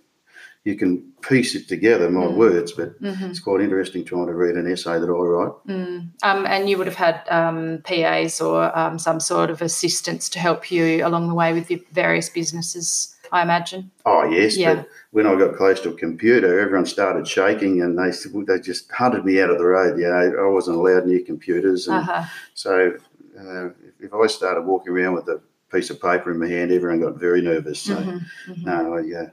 you 0.64 0.76
can 0.76 1.12
piece 1.22 1.54
it 1.54 1.68
together, 1.68 2.10
my 2.10 2.24
mm. 2.24 2.36
words, 2.36 2.72
but 2.72 3.00
mm-hmm. 3.00 3.26
it's 3.26 3.38
quite 3.38 3.60
interesting 3.60 4.04
trying 4.04 4.26
to 4.26 4.34
read 4.34 4.56
an 4.56 4.70
essay 4.70 4.98
that 4.98 5.08
I 5.08 5.12
write. 5.12 5.52
Mm. 5.68 6.10
Um, 6.22 6.46
and 6.46 6.68
you 6.68 6.78
would 6.78 6.86
have 6.86 6.96
had 6.96 7.22
um, 7.28 7.82
PAs 7.84 8.40
or 8.40 8.76
um, 8.76 8.98
some 8.98 9.20
sort 9.20 9.50
of 9.50 9.62
assistance 9.62 10.28
to 10.30 10.40
help 10.40 10.72
you 10.72 11.06
along 11.06 11.28
the 11.28 11.34
way 11.34 11.52
with 11.52 11.70
your 11.70 11.80
various 11.92 12.28
businesses 12.30 13.13
I 13.34 13.42
imagine. 13.42 13.90
Oh 14.06 14.22
yes, 14.30 14.56
yeah. 14.56 14.76
but 14.76 14.88
when 15.10 15.26
I 15.26 15.36
got 15.36 15.56
close 15.56 15.80
to 15.80 15.90
a 15.90 15.94
computer, 15.94 16.60
everyone 16.60 16.86
started 16.86 17.26
shaking, 17.26 17.82
and 17.82 17.98
they 17.98 18.12
they 18.46 18.60
just 18.60 18.90
hunted 18.92 19.24
me 19.24 19.40
out 19.40 19.50
of 19.50 19.58
the 19.58 19.64
road. 19.64 19.98
You 19.98 20.08
know, 20.08 20.46
I 20.46 20.48
wasn't 20.48 20.76
allowed 20.76 21.06
near 21.06 21.18
computers, 21.18 21.88
and 21.88 21.96
uh-huh. 21.96 22.24
so 22.54 22.96
uh, 23.36 23.70
if 23.98 24.14
I 24.14 24.26
started 24.28 24.62
walking 24.62 24.92
around 24.92 25.14
with 25.14 25.28
a 25.28 25.40
piece 25.72 25.90
of 25.90 26.00
paper 26.00 26.30
in 26.30 26.38
my 26.38 26.46
hand, 26.46 26.70
everyone 26.70 27.00
got 27.00 27.18
very 27.18 27.42
nervous. 27.42 27.80
So 27.80 27.96
mm-hmm, 27.96 28.52
mm-hmm. 28.52 28.64
no, 28.64 28.98
yeah 28.98 29.30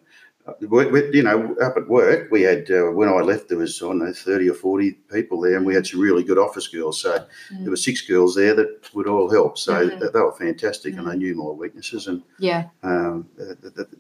you 0.60 1.24
know, 1.24 1.56
up 1.62 1.78
at 1.78 1.88
work, 1.88 2.32
we 2.32 2.42
had 2.42 2.70
uh, 2.72 2.92
when 2.92 3.10
I 3.10 3.14
left, 3.14 3.50
there 3.50 3.58
was 3.58 3.82
I 3.82 3.88
don't 3.88 4.00
know 4.00 4.14
thirty 4.14 4.50
or 4.50 4.54
forty 4.54 4.94
people 5.12 5.40
there, 5.42 5.56
and 5.56 5.66
we 5.66 5.76
had 5.76 5.86
some 5.86 6.00
really 6.00 6.24
good 6.24 6.38
office 6.38 6.68
girls. 6.68 7.02
So 7.02 7.18
mm. 7.54 7.62
there 7.62 7.70
were 7.70 7.76
six 7.76 8.02
girls 8.02 8.36
there 8.36 8.54
that 8.56 8.94
would 8.94 9.08
all 9.08 9.30
help. 9.30 9.58
So 9.58 9.74
mm-hmm. 9.74 10.00
they, 10.00 10.08
they, 10.08 10.20
were 10.20 10.34
fantastic, 10.34 10.96
mm. 10.96 11.00
and 11.00 11.08
they 11.08 11.16
knew 11.16 11.36
my 11.36 11.52
weaknesses, 11.52 12.08
and 12.08 12.24
yeah, 12.40 12.70
um, 12.84 13.30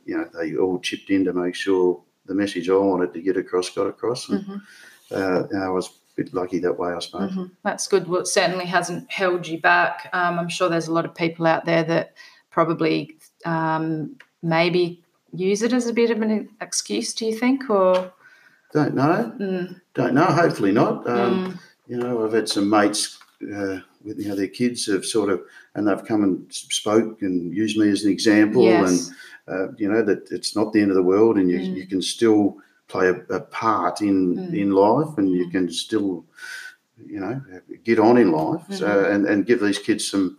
you 0.06 0.18
know, 0.18 0.30
they 0.40 0.56
all 0.56 0.80
chipped 0.80 1.10
in 1.10 1.26
to 1.26 1.34
make 1.34 1.56
sure 1.56 2.02
the 2.26 2.36
message 2.36 2.70
I 2.70 2.76
wanted 2.76 3.14
to 3.14 3.22
get 3.22 3.38
across 3.38 3.70
got 3.70 3.88
across. 3.88 4.30
And 4.30 4.44
mm-hmm. 4.44 5.16
uh, 5.16 5.48
know, 5.52 5.66
I 5.66 5.70
was 5.70 5.88
a 5.88 5.92
bit 6.16 6.34
lucky 6.34 6.60
that 6.60 6.78
way, 6.78 6.92
I 6.92 7.00
suppose. 7.00 7.32
Mm-hmm. 7.32 7.46
That's 7.64 7.88
good. 7.88 8.08
Well, 8.08 8.22
it 8.22 8.28
certainly 8.28 8.66
hasn't 8.66 9.12
held 9.12 9.48
you 9.48 9.60
back. 9.60 10.10
Um, 10.14 10.40
I'm 10.40 10.50
sure 10.50 10.70
there's 10.70 10.88
a 10.88 10.94
lot 10.94 11.06
of 11.06 11.16
people 11.16 11.46
out 11.46 11.66
there 11.66 11.84
that 11.84 12.16
probably 12.50 13.18
um, 13.46 14.18
maybe 14.42 15.04
use 15.34 15.62
it 15.62 15.74
as 15.74 15.88
a 15.88 15.94
bit 15.94 16.12
of 16.12 16.22
an 16.22 16.50
excuse, 16.62 17.14
do 17.14 17.26
you 17.26 17.38
think? 17.38 17.70
Or 17.70 18.12
don't 18.74 18.96
know. 18.96 19.34
Mm. 19.40 19.82
Don't 19.94 20.14
know. 20.14 20.26
Hopefully 20.26 20.72
not. 20.72 21.08
Um, 21.08 21.54
mm. 21.54 21.60
You 21.88 21.98
know, 21.98 22.26
I've 22.26 22.34
had 22.34 22.48
some 22.48 22.70
mates 22.70 23.20
uh, 23.44 23.80
with 24.04 24.20
you 24.20 24.30
know 24.30 24.36
their 24.36 24.48
kids 24.48 24.86
have 24.88 25.06
sort 25.06 25.30
of 25.30 25.42
and 25.76 25.88
they've 25.88 26.06
come 26.06 26.24
and 26.24 26.46
spoke 26.52 27.22
and 27.22 27.54
used 27.54 27.78
me 27.78 27.90
as 27.90 28.04
an 28.04 28.12
example, 28.12 28.64
yes. 28.64 29.10
and 29.48 29.54
uh, 29.54 29.72
you 29.78 29.90
know 29.90 30.02
that 30.02 30.32
it's 30.32 30.56
not 30.56 30.74
the 30.74 30.82
end 30.82 30.92
of 30.92 30.96
the 30.96 31.04
world, 31.04 31.38
and 31.38 31.50
you 31.50 31.60
mm. 31.60 31.76
you 31.76 31.88
can 31.88 32.02
still 32.02 32.58
play 32.88 33.08
a, 33.08 33.16
a 33.34 33.40
part 33.40 34.02
in 34.02 34.36
mm. 34.36 34.58
in 34.58 34.72
life, 34.72 35.18
and 35.18 35.30
you 35.30 35.48
mm. 35.48 35.52
can 35.52 35.72
still 35.72 36.26
you 37.06 37.20
know 37.20 37.42
get 37.84 38.00
on 38.00 38.18
in 38.18 38.32
life, 38.32 38.62
mm-hmm. 38.62 38.74
so, 38.74 39.06
and 39.06 39.26
and 39.26 39.46
give 39.46 39.60
these 39.60 39.80
kids 39.80 40.08
some 40.08 40.38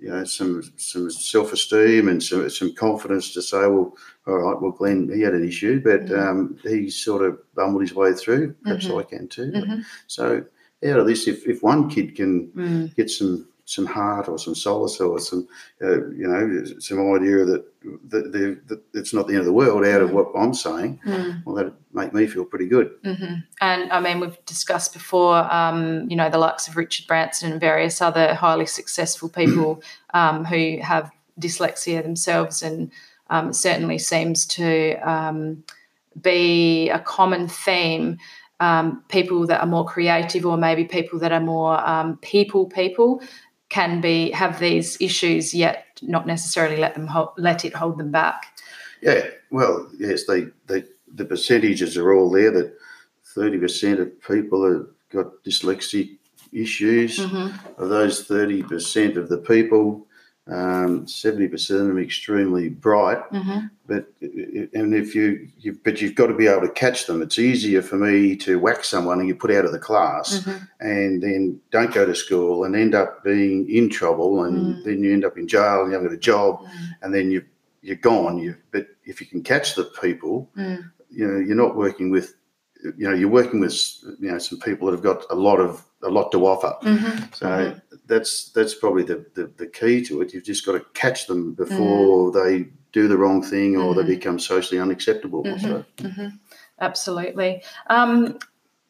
you 0.00 0.08
know 0.08 0.24
some 0.24 0.62
some 0.76 1.10
self 1.10 1.52
esteem 1.52 2.08
and 2.08 2.22
some 2.22 2.48
some 2.50 2.74
confidence 2.74 3.32
to 3.34 3.42
say, 3.42 3.66
well, 3.66 3.96
all 4.26 4.38
right, 4.38 4.60
well, 4.60 4.72
Glenn, 4.72 5.10
he 5.12 5.20
had 5.20 5.34
an 5.34 5.46
issue, 5.46 5.80
but 5.80 6.06
mm-hmm. 6.06 6.28
um, 6.28 6.58
he 6.62 6.90
sort 6.90 7.22
of 7.22 7.38
bumbled 7.54 7.82
his 7.82 7.94
way 7.94 8.12
through. 8.12 8.54
Perhaps 8.62 8.86
mm-hmm. 8.86 8.98
I 8.98 9.02
can 9.02 9.28
too. 9.28 9.52
Mm-hmm. 9.52 9.80
So 10.06 10.44
out 10.86 10.98
of 10.98 11.06
this, 11.06 11.26
if, 11.26 11.46
if 11.46 11.62
one 11.62 11.88
kid 11.88 12.14
can 12.14 12.48
mm. 12.48 12.94
get 12.94 13.10
some 13.10 13.48
some 13.66 13.86
heart 13.86 14.28
or 14.28 14.38
some 14.38 14.54
solace 14.54 15.00
or 15.00 15.18
some, 15.18 15.48
uh, 15.82 16.06
you 16.08 16.26
know, 16.26 16.64
some 16.78 17.14
idea 17.14 17.44
that, 17.44 17.64
that, 18.10 18.32
that, 18.68 18.82
it's 18.92 19.14
not 19.14 19.26
the 19.26 19.32
end 19.32 19.40
of 19.40 19.46
the 19.46 19.52
world 19.52 19.84
out 19.84 20.02
of 20.02 20.12
what 20.12 20.28
I'm 20.36 20.52
saying, 20.52 21.00
mm. 21.04 21.42
well, 21.44 21.54
that'd 21.54 21.72
make 21.92 22.12
me 22.12 22.26
feel 22.26 22.44
pretty 22.44 22.66
good. 22.66 22.90
Mm-hmm. 23.02 23.34
And 23.62 23.90
I 23.90 24.00
mean, 24.00 24.20
we've 24.20 24.44
discussed 24.44 24.92
before, 24.92 25.50
um, 25.52 26.08
you 26.10 26.16
know, 26.16 26.28
the 26.28 26.38
likes 26.38 26.68
of 26.68 26.76
Richard 26.76 27.06
Branson 27.06 27.52
and 27.52 27.60
various 27.60 28.02
other 28.02 28.34
highly 28.34 28.66
successful 28.66 29.28
people 29.28 29.82
um, 30.14 30.44
who 30.44 30.78
have 30.82 31.10
dyslexia 31.40 32.02
themselves, 32.02 32.62
and 32.62 32.90
um, 33.30 33.50
it 33.50 33.54
certainly 33.54 33.98
seems 33.98 34.46
to 34.46 34.94
um, 34.96 35.64
be 36.20 36.90
a 36.90 36.98
common 36.98 37.48
theme 37.48 38.18
um, 38.60 39.02
people 39.08 39.46
that 39.46 39.60
are 39.60 39.66
more 39.66 39.84
creative 39.84 40.46
or 40.46 40.56
maybe 40.56 40.84
people 40.84 41.18
that 41.18 41.32
are 41.32 41.40
more 41.40 41.84
um, 41.88 42.16
people 42.18 42.66
people 42.66 43.20
can 43.68 44.00
be 44.00 44.30
have 44.30 44.60
these 44.60 44.96
issues 45.00 45.54
yet 45.54 45.86
not 46.02 46.26
necessarily 46.26 46.76
let 46.76 46.94
them 46.94 47.06
hold, 47.06 47.30
let 47.36 47.64
it 47.64 47.74
hold 47.74 47.98
them 47.98 48.10
back 48.10 48.58
yeah 49.02 49.26
well 49.50 49.88
yes 49.98 50.24
they, 50.26 50.46
they 50.66 50.84
the 51.14 51.24
percentages 51.24 51.96
are 51.96 52.12
all 52.12 52.30
there 52.30 52.50
that 52.50 52.76
30% 53.36 54.00
of 54.00 54.22
people 54.22 54.70
have 54.70 54.86
got 55.10 55.44
dyslexic 55.44 56.18
issues 56.52 57.18
mm-hmm. 57.18 57.82
of 57.82 57.88
those 57.88 58.26
30% 58.28 59.16
of 59.16 59.28
the 59.28 59.38
people 59.38 60.06
um, 60.46 61.06
seventy 61.06 61.48
percent 61.48 61.80
of 61.80 61.86
them 61.86 61.98
extremely 61.98 62.68
bright, 62.68 63.18
mm-hmm. 63.30 63.66
but 63.86 64.12
and 64.20 64.94
if 64.94 65.14
you, 65.14 65.48
you, 65.58 65.78
but 65.82 66.02
you've 66.02 66.14
got 66.14 66.26
to 66.26 66.34
be 66.34 66.46
able 66.46 66.66
to 66.66 66.72
catch 66.72 67.06
them. 67.06 67.22
It's 67.22 67.38
easier 67.38 67.80
for 67.80 67.96
me 67.96 68.36
to 68.36 68.58
whack 68.58 68.84
someone 68.84 69.20
and 69.20 69.28
you 69.28 69.34
put 69.34 69.50
out 69.50 69.64
of 69.64 69.72
the 69.72 69.78
class, 69.78 70.40
mm-hmm. 70.40 70.64
and 70.80 71.22
then 71.22 71.60
don't 71.70 71.94
go 71.94 72.04
to 72.04 72.14
school 72.14 72.64
and 72.64 72.76
end 72.76 72.94
up 72.94 73.24
being 73.24 73.70
in 73.70 73.88
trouble, 73.88 74.44
and 74.44 74.76
mm. 74.76 74.84
then 74.84 75.02
you 75.02 75.14
end 75.14 75.24
up 75.24 75.38
in 75.38 75.48
jail 75.48 75.80
and 75.80 75.88
you 75.88 75.94
haven't 75.94 76.08
got 76.08 76.14
a 76.14 76.18
job, 76.18 76.60
mm. 76.60 76.88
and 77.00 77.14
then 77.14 77.30
you 77.30 77.42
you're 77.80 77.96
gone. 77.96 78.38
You 78.38 78.54
but 78.70 78.88
if 79.04 79.22
you 79.22 79.26
can 79.26 79.42
catch 79.42 79.74
the 79.74 79.84
people, 79.84 80.50
mm. 80.58 80.90
you 81.10 81.26
know 81.26 81.38
you're 81.38 81.56
not 81.56 81.74
working 81.74 82.10
with 82.10 82.34
you 82.82 83.08
know 83.08 83.14
you're 83.14 83.30
working 83.30 83.60
with 83.60 83.74
you 84.20 84.30
know 84.30 84.38
some 84.38 84.58
people 84.60 84.86
that 84.86 84.92
have 84.94 85.02
got 85.02 85.24
a 85.30 85.34
lot 85.34 85.58
of 85.58 85.86
a 86.02 86.08
lot 86.08 86.30
to 86.32 86.46
offer. 86.46 86.74
Mm-hmm. 86.82 87.24
So 87.32 87.46
mm-hmm. 87.46 87.78
That's 88.06 88.50
that's 88.50 88.74
probably 88.74 89.02
the, 89.02 89.24
the, 89.34 89.50
the 89.56 89.66
key 89.66 90.04
to 90.04 90.20
it. 90.20 90.32
You've 90.32 90.44
just 90.44 90.66
got 90.66 90.72
to 90.72 90.84
catch 90.94 91.26
them 91.26 91.54
before 91.54 92.30
mm. 92.30 92.34
they 92.34 92.70
do 92.92 93.08
the 93.08 93.18
wrong 93.18 93.42
thing 93.42 93.76
or 93.76 93.94
mm-hmm. 93.94 94.00
they 94.06 94.14
become 94.14 94.38
socially 94.38 94.80
unacceptable. 94.80 95.44
Mm-hmm. 95.44 95.66
So. 95.66 95.84
Mm-hmm. 95.98 96.28
Absolutely. 96.80 97.62
Um, 97.88 98.38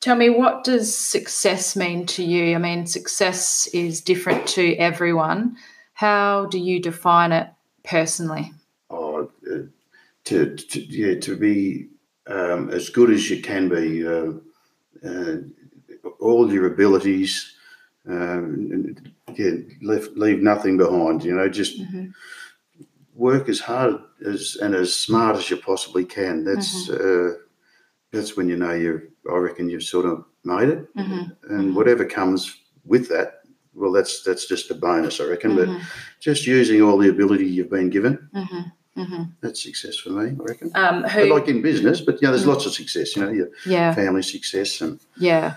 tell 0.00 0.16
me, 0.16 0.30
what 0.30 0.64
does 0.64 0.94
success 0.94 1.76
mean 1.76 2.06
to 2.06 2.24
you? 2.24 2.54
I 2.54 2.58
mean, 2.58 2.86
success 2.86 3.66
is 3.68 4.00
different 4.00 4.46
to 4.48 4.74
everyone. 4.76 5.56
How 5.94 6.46
do 6.46 6.58
you 6.58 6.80
define 6.80 7.32
it 7.32 7.48
personally? 7.84 8.52
Oh, 8.90 9.30
uh, 9.50 9.58
to, 10.24 10.56
to 10.56 10.80
yeah, 10.80 11.20
to 11.20 11.36
be 11.36 11.88
um, 12.26 12.70
as 12.70 12.88
good 12.88 13.10
as 13.10 13.30
you 13.30 13.40
can 13.40 13.68
be. 13.68 14.06
Uh, 14.06 14.32
uh, 15.06 15.36
all 16.20 16.52
your 16.52 16.66
abilities, 16.66 17.53
um, 18.08 18.96
yeah, 19.34 19.52
leave, 19.82 20.08
leave 20.16 20.42
nothing 20.42 20.76
behind. 20.76 21.24
You 21.24 21.34
know, 21.34 21.48
just 21.48 21.80
mm-hmm. 21.80 22.08
work 23.14 23.48
as 23.48 23.60
hard 23.60 23.96
as 24.26 24.56
and 24.60 24.74
as 24.74 24.94
smart 24.94 25.36
as 25.36 25.50
you 25.50 25.56
possibly 25.56 26.04
can. 26.04 26.44
That's 26.44 26.88
mm-hmm. 26.88 27.36
uh, 27.36 27.38
that's 28.12 28.36
when 28.36 28.48
you 28.48 28.56
know 28.56 28.72
you. 28.72 29.10
I 29.30 29.36
reckon 29.36 29.70
you've 29.70 29.84
sort 29.84 30.06
of 30.06 30.24
made 30.44 30.68
it, 30.68 30.94
mm-hmm. 30.94 31.12
and 31.12 31.32
mm-hmm. 31.50 31.74
whatever 31.74 32.04
comes 32.04 32.60
with 32.84 33.08
that, 33.08 33.40
well, 33.74 33.92
that's 33.92 34.22
that's 34.22 34.46
just 34.46 34.70
a 34.70 34.74
bonus, 34.74 35.20
I 35.20 35.24
reckon. 35.24 35.56
But 35.56 35.68
mm-hmm. 35.68 35.82
just 36.20 36.46
using 36.46 36.82
all 36.82 36.98
the 36.98 37.08
ability 37.08 37.46
you've 37.46 37.70
been 37.70 37.90
given. 37.90 38.28
Mm-hmm. 38.34 39.00
Mm-hmm. 39.00 39.22
That's 39.40 39.60
success 39.60 39.96
for 39.96 40.10
me, 40.10 40.36
I 40.38 40.44
reckon. 40.44 40.70
Um, 40.76 41.02
who, 41.02 41.24
like 41.24 41.48
in 41.48 41.62
business, 41.62 42.00
but 42.00 42.22
you 42.22 42.28
know, 42.28 42.32
there's 42.32 42.44
mm. 42.44 42.54
lots 42.54 42.64
of 42.64 42.74
success. 42.74 43.16
You 43.16 43.24
know, 43.24 43.30
your 43.30 43.48
yeah. 43.66 43.92
family 43.92 44.22
success 44.22 44.80
and 44.82 45.00
yeah, 45.16 45.56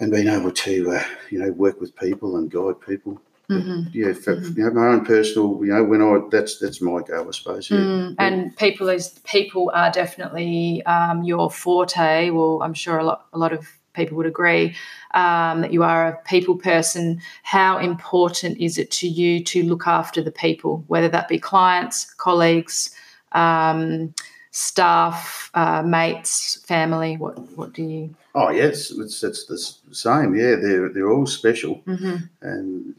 and 0.00 0.10
being 0.12 0.28
able 0.28 0.50
to 0.50 0.92
uh, 0.92 1.04
you 1.30 1.38
know 1.38 1.52
work 1.52 1.80
with 1.80 1.94
people 1.96 2.36
and 2.36 2.50
guide 2.50 2.80
people. 2.80 3.20
Mm-hmm. 3.50 3.90
Yeah, 3.92 4.14
for, 4.14 4.36
mm-hmm. 4.36 4.58
you 4.58 4.64
know, 4.64 4.70
my 4.70 4.86
own 4.86 5.04
personal, 5.04 5.60
you 5.62 5.72
know, 5.72 5.84
when 5.84 6.00
I 6.00 6.18
that's 6.30 6.58
that's 6.58 6.80
my 6.80 7.02
goal, 7.02 7.28
I 7.28 7.30
suppose. 7.30 7.70
Yeah. 7.70 7.76
Mm, 7.76 8.14
and 8.18 8.56
people 8.56 8.88
is 8.88 9.20
people 9.24 9.70
are 9.74 9.90
definitely 9.90 10.82
um, 10.86 11.24
your 11.24 11.50
forte. 11.50 12.30
Well, 12.30 12.62
I'm 12.62 12.74
sure 12.74 12.98
a 12.98 13.04
lot 13.04 13.26
a 13.34 13.38
lot 13.38 13.52
of 13.52 13.68
people 13.92 14.16
would 14.16 14.26
agree 14.26 14.74
um, 15.12 15.60
that 15.60 15.72
you 15.72 15.82
are 15.82 16.08
a 16.08 16.16
people 16.24 16.56
person. 16.56 17.20
How 17.42 17.78
important 17.78 18.58
is 18.58 18.78
it 18.78 18.90
to 18.92 19.08
you 19.08 19.44
to 19.44 19.62
look 19.62 19.86
after 19.86 20.22
the 20.22 20.32
people, 20.32 20.84
whether 20.88 21.08
that 21.08 21.28
be 21.28 21.38
clients, 21.38 22.12
colleagues, 22.14 22.94
um, 23.32 24.14
staff, 24.54 25.50
uh, 25.54 25.82
mates, 25.82 26.64
family? 26.66 27.16
What 27.16 27.38
what 27.56 27.72
do 27.72 27.82
you? 27.82 28.14
Oh 28.34 28.50
yes, 28.50 28.90
it's, 28.90 29.22
it's 29.22 29.44
the 29.44 29.94
same. 29.94 30.34
Yeah, 30.34 30.56
they're 30.56 30.88
they're 30.88 31.10
all 31.10 31.26
special, 31.26 31.82
mm-hmm. 31.86 32.16
and 32.42 32.94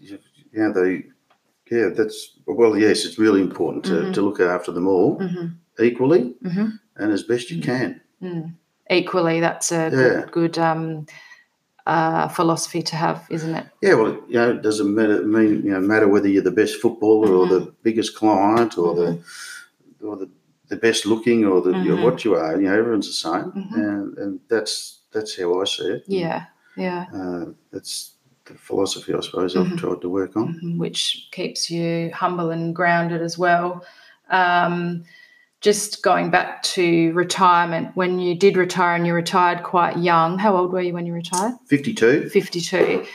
yeah, 0.54 0.70
they 0.70 1.04
yeah 1.72 1.90
that's 1.90 2.38
well 2.46 2.78
yes, 2.78 3.06
it's 3.06 3.18
really 3.18 3.42
important 3.42 3.86
to, 3.86 3.92
mm-hmm. 3.92 4.12
to 4.12 4.22
look 4.22 4.40
after 4.40 4.72
them 4.72 4.88
all 4.88 5.20
mm-hmm. 5.20 5.84
equally 5.84 6.36
mm-hmm. 6.44 6.70
and 6.98 7.12
as 7.12 7.24
best 7.24 7.50
you 7.52 7.62
can. 7.62 8.02
Mm 8.22 8.56
equally. 8.90 9.40
That's 9.40 9.72
a 9.72 9.84
yeah. 9.84 9.90
good, 9.90 10.32
good 10.32 10.58
um, 10.58 11.06
uh, 11.86 12.28
philosophy 12.28 12.82
to 12.84 12.96
have, 12.96 13.26
isn't 13.30 13.56
it? 13.56 13.66
Yeah, 13.82 13.96
well, 13.96 14.14
you 14.28 14.36
know, 14.36 14.52
it 14.52 14.62
doesn't 14.62 14.94
matter 14.94 15.24
mean 15.24 15.64
you 15.64 15.72
know 15.72 15.80
matter 15.80 16.08
whether 16.08 16.28
you're 16.28 16.44
the 16.44 16.52
best 16.52 16.82
footballer 16.82 17.30
mm-hmm. 17.30 17.54
or 17.54 17.60
the 17.60 17.74
biggest 17.84 18.16
client 18.16 18.78
or 18.78 18.96
mm-hmm. 18.96 19.22
the 20.00 20.08
or 20.08 20.18
the, 20.18 20.30
the 20.68 20.76
best 20.76 21.06
looking 21.06 21.46
or 21.46 21.62
the 21.62 21.72
mm-hmm. 21.72 21.84
you 21.84 21.96
know, 21.96 22.04
what 22.04 22.26
you 22.26 22.36
are. 22.36 22.60
You 22.60 22.68
know, 22.68 22.78
everyone's 22.78 23.08
the 23.08 23.14
same, 23.14 23.52
mm-hmm. 23.52 23.76
and, 23.76 24.18
and 24.18 24.40
that's 24.50 25.02
that's 25.12 25.38
how 25.38 25.62
I 25.62 25.66
see 25.66 25.84
it. 25.84 26.04
Yeah, 26.08 26.46
yeah. 26.78 27.06
Uh, 27.14 27.46
that's 27.72 28.16
the 28.46 28.54
philosophy, 28.54 29.14
I 29.14 29.20
suppose, 29.22 29.56
I've 29.56 29.66
mm-hmm. 29.66 29.76
tried 29.78 30.02
to 30.02 30.10
work 30.10 30.36
on, 30.36 30.56
mm-hmm. 30.56 30.78
which 30.78 31.28
keeps 31.32 31.70
you 31.70 32.12
humble 32.14 32.52
and 32.52 32.76
grounded 32.76 33.22
as 33.22 33.38
well. 33.38 33.86
Um, 34.30 35.04
just 35.62 36.04
going 36.04 36.30
back 36.30 36.62
to 36.62 37.12
retirement, 37.14 37.96
when 37.96 38.20
you 38.20 38.36
did 38.36 38.56
retire 38.56 38.96
and 38.96 39.08
you 39.08 39.14
retired 39.14 39.64
quite 39.64 39.98
young, 39.98 40.38
how 40.38 40.56
old 40.56 40.72
were 40.72 40.82
you 40.82 40.94
when 40.94 41.06
you 41.08 41.14
retired? 41.14 41.54
52. 41.68 42.30
52. 42.30 43.06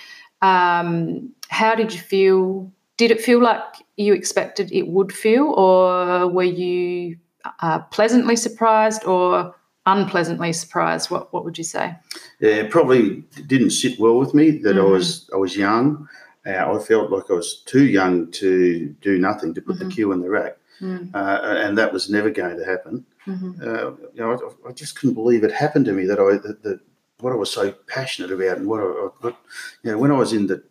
Um, 0.42 1.32
how 1.48 1.74
did 1.74 1.92
you 1.92 2.00
feel? 2.00 2.72
Did 2.96 3.10
it 3.12 3.20
feel 3.20 3.40
like 3.40 3.62
you 3.96 4.14
expected 4.14 4.72
it 4.72 4.88
would 4.88 5.12
feel, 5.12 5.46
or 5.46 6.28
were 6.28 6.42
you 6.42 7.18
uh, 7.60 7.80
pleasantly 7.90 8.36
surprised 8.36 9.04
or 9.04 9.54
unpleasantly 9.86 10.52
surprised? 10.52 11.10
What 11.10 11.32
What 11.32 11.44
would 11.44 11.58
you 11.58 11.64
say? 11.64 11.96
Yeah, 12.40 12.66
probably 12.68 13.24
didn't 13.46 13.70
sit 13.70 13.98
well 13.98 14.18
with 14.18 14.34
me 14.34 14.50
that 14.50 14.76
mm. 14.76 14.80
I 14.80 14.84
was 14.84 15.30
I 15.32 15.36
was 15.36 15.56
young. 15.56 16.08
Uh, 16.46 16.74
I 16.74 16.78
felt 16.82 17.10
like 17.10 17.30
I 17.30 17.34
was 17.34 17.62
too 17.66 17.84
young 17.84 18.30
to 18.32 18.88
do 19.02 19.18
nothing 19.18 19.52
to 19.54 19.60
put 19.60 19.76
mm-hmm. 19.76 19.88
the 19.88 19.94
cue 19.94 20.12
in 20.12 20.22
the 20.22 20.30
rack. 20.30 20.56
Mm. 20.80 21.14
Uh, 21.14 21.40
and 21.42 21.76
that 21.76 21.92
was 21.92 22.08
never 22.08 22.30
going 22.30 22.56
to 22.56 22.64
happen. 22.64 23.04
Mm-hmm. 23.26 23.60
Uh, 23.60 23.90
you 24.14 24.20
know, 24.20 24.32
I, 24.64 24.70
I, 24.70 24.72
just 24.72 24.98
couldn't 24.98 25.14
believe 25.14 25.44
it 25.44 25.52
happened 25.52 25.84
to 25.84 25.92
me 25.92 26.06
that 26.06 26.18
I 26.18 26.38
that, 26.46 26.62
that 26.62 26.80
what 27.18 27.34
I 27.34 27.36
was 27.36 27.52
so 27.52 27.72
passionate 27.86 28.32
about 28.32 28.56
and 28.56 28.66
what 28.66 28.80
I, 28.80 28.84
what, 29.20 29.36
you 29.82 29.92
know 29.92 29.98
when 29.98 30.10
I 30.10 30.16
was 30.16 30.32
in 30.32 30.46
the 30.46 30.62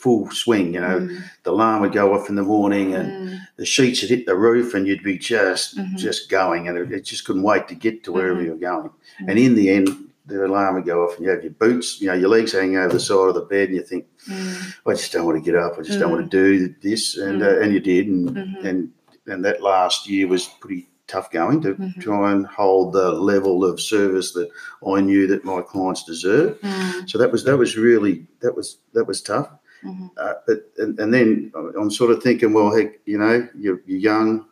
full 0.00 0.30
swing, 0.30 0.72
you 0.74 0.80
know, 0.80 1.00
mm. 1.00 1.22
the 1.42 1.50
alarm 1.50 1.82
would 1.82 1.92
go 1.92 2.14
off 2.14 2.30
in 2.30 2.34
the 2.34 2.42
morning 2.42 2.94
and 2.94 3.30
mm. 3.30 3.40
the 3.56 3.66
sheets 3.66 4.00
would 4.00 4.10
hit 4.10 4.24
the 4.24 4.34
roof 4.34 4.72
and 4.72 4.86
you'd 4.86 5.02
be 5.02 5.18
just 5.18 5.76
mm-hmm. 5.76 5.96
just 5.96 6.30
going 6.30 6.68
and 6.68 6.78
it, 6.78 6.90
it, 6.90 7.04
just 7.04 7.26
couldn't 7.26 7.42
wait 7.42 7.68
to 7.68 7.74
get 7.74 8.02
to 8.02 8.12
wherever 8.12 8.36
mm-hmm. 8.36 8.46
you're 8.46 8.56
going. 8.56 8.90
And 9.28 9.38
in 9.38 9.54
the 9.54 9.68
end, 9.68 9.88
the 10.24 10.46
alarm 10.46 10.76
would 10.76 10.86
go 10.86 11.04
off 11.04 11.16
and 11.16 11.24
you 11.24 11.30
have 11.30 11.42
your 11.42 11.52
boots, 11.52 12.00
you 12.00 12.06
know, 12.06 12.14
your 12.14 12.30
legs 12.30 12.52
hanging 12.52 12.78
over 12.78 12.94
the 12.94 13.00
side 13.00 13.28
of 13.28 13.34
the 13.34 13.42
bed 13.42 13.68
and 13.68 13.76
you 13.76 13.82
think, 13.82 14.06
mm. 14.26 14.74
I 14.86 14.92
just 14.92 15.12
don't 15.12 15.26
want 15.26 15.36
to 15.36 15.44
get 15.44 15.60
up. 15.60 15.74
I 15.78 15.82
just 15.82 15.98
don't 15.98 16.10
want 16.10 16.30
to 16.30 16.36
do 16.36 16.74
this. 16.82 17.18
And, 17.18 17.42
mm. 17.42 17.46
uh, 17.46 17.60
and 17.60 17.74
you 17.74 17.80
did. 17.80 18.06
And, 18.06 18.30
mm-hmm. 18.30 18.66
and 18.66 18.92
and 19.26 19.44
that 19.44 19.62
last 19.62 20.08
year 20.08 20.26
was 20.26 20.46
pretty 20.46 20.88
tough 21.06 21.30
going 21.30 21.60
to 21.60 21.74
mm-hmm. 21.74 22.00
try 22.00 22.32
and 22.32 22.46
hold 22.46 22.92
the 22.92 23.12
level 23.12 23.64
of 23.64 23.80
service 23.80 24.32
that 24.32 24.48
I 24.86 25.00
knew 25.00 25.26
that 25.26 25.44
my 25.44 25.60
clients 25.60 26.04
deserve. 26.04 26.60
Mm. 26.60 27.10
So 27.10 27.18
that 27.18 27.32
was 27.32 27.44
that 27.44 27.56
was 27.56 27.76
really 27.76 28.26
that 28.40 28.54
was 28.56 28.78
that 28.94 29.04
was 29.04 29.20
tough. 29.20 29.50
Mm-hmm. 29.84 30.06
Uh, 30.16 30.32
but 30.46 30.58
and, 30.78 30.98
and, 30.98 31.12
then 31.14 31.52
I'm 31.78 31.90
sort 31.90 32.10
of 32.10 32.22
thinking, 32.22 32.52
well, 32.52 32.74
heck, 32.76 33.00
you 33.06 33.18
know, 33.18 33.48
you're, 33.56 33.80
you're 33.86 33.98
young, 33.98 34.46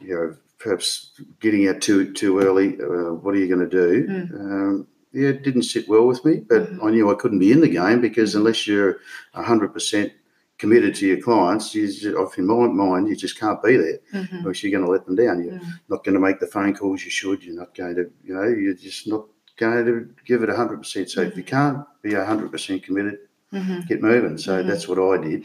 you 0.00 0.14
know, 0.14 0.36
perhaps 0.58 1.20
getting 1.40 1.68
out 1.68 1.80
too 1.82 2.12
too 2.12 2.40
early. 2.40 2.80
Uh, 2.80 3.14
what 3.14 3.34
are 3.34 3.38
you 3.38 3.48
going 3.48 3.68
to 3.68 3.68
do? 3.68 4.06
Mm. 4.08 4.40
Um, 4.40 4.86
yeah, 5.12 5.28
it 5.28 5.42
didn't 5.42 5.62
sit 5.62 5.88
well 5.88 6.06
with 6.06 6.24
me, 6.24 6.40
but 6.48 6.62
mm-hmm. 6.62 6.84
I 6.84 6.90
knew 6.90 7.10
I 7.10 7.14
couldn't 7.14 7.38
be 7.38 7.52
in 7.52 7.60
the 7.60 7.68
game 7.68 8.00
because 8.00 8.34
unless 8.34 8.66
you're 8.66 8.98
hundred 9.32 9.72
percent 9.72 10.12
committed 10.58 10.94
to 10.94 11.06
your 11.06 11.20
clients, 11.20 11.74
you 11.74 11.86
just, 11.86 12.16
off 12.16 12.38
in 12.38 12.46
my 12.46 12.66
mind, 12.66 13.08
you 13.08 13.16
just 13.16 13.38
can't 13.38 13.62
be 13.62 13.76
there, 13.76 13.98
mm-hmm. 14.12 14.46
or 14.46 14.52
you're 14.52 14.72
going 14.72 14.84
to 14.84 14.90
let 14.90 15.04
them 15.04 15.16
down. 15.16 15.44
You're 15.44 15.54
mm-hmm. 15.54 15.70
not 15.88 16.04
going 16.04 16.14
to 16.14 16.20
make 16.20 16.40
the 16.40 16.46
phone 16.46 16.74
calls 16.74 17.04
you 17.04 17.10
should. 17.10 17.44
You're 17.44 17.56
not 17.56 17.74
going 17.74 17.96
to, 17.96 18.10
you 18.24 18.34
know, 18.34 18.44
you're 18.44 18.74
just 18.74 19.06
not 19.06 19.26
going 19.56 19.84
to 19.84 20.08
give 20.24 20.42
it 20.42 20.48
hundred 20.48 20.78
percent. 20.78 21.10
So 21.10 21.20
mm-hmm. 21.20 21.30
if 21.30 21.36
you 21.36 21.44
can't 21.44 21.84
be 22.02 22.14
hundred 22.14 22.50
percent 22.50 22.82
committed, 22.82 23.18
mm-hmm. 23.54 23.80
get 23.82 24.02
moving. 24.02 24.38
So 24.38 24.58
mm-hmm. 24.58 24.68
that's 24.68 24.88
what 24.88 24.98
I 24.98 25.22
did. 25.22 25.44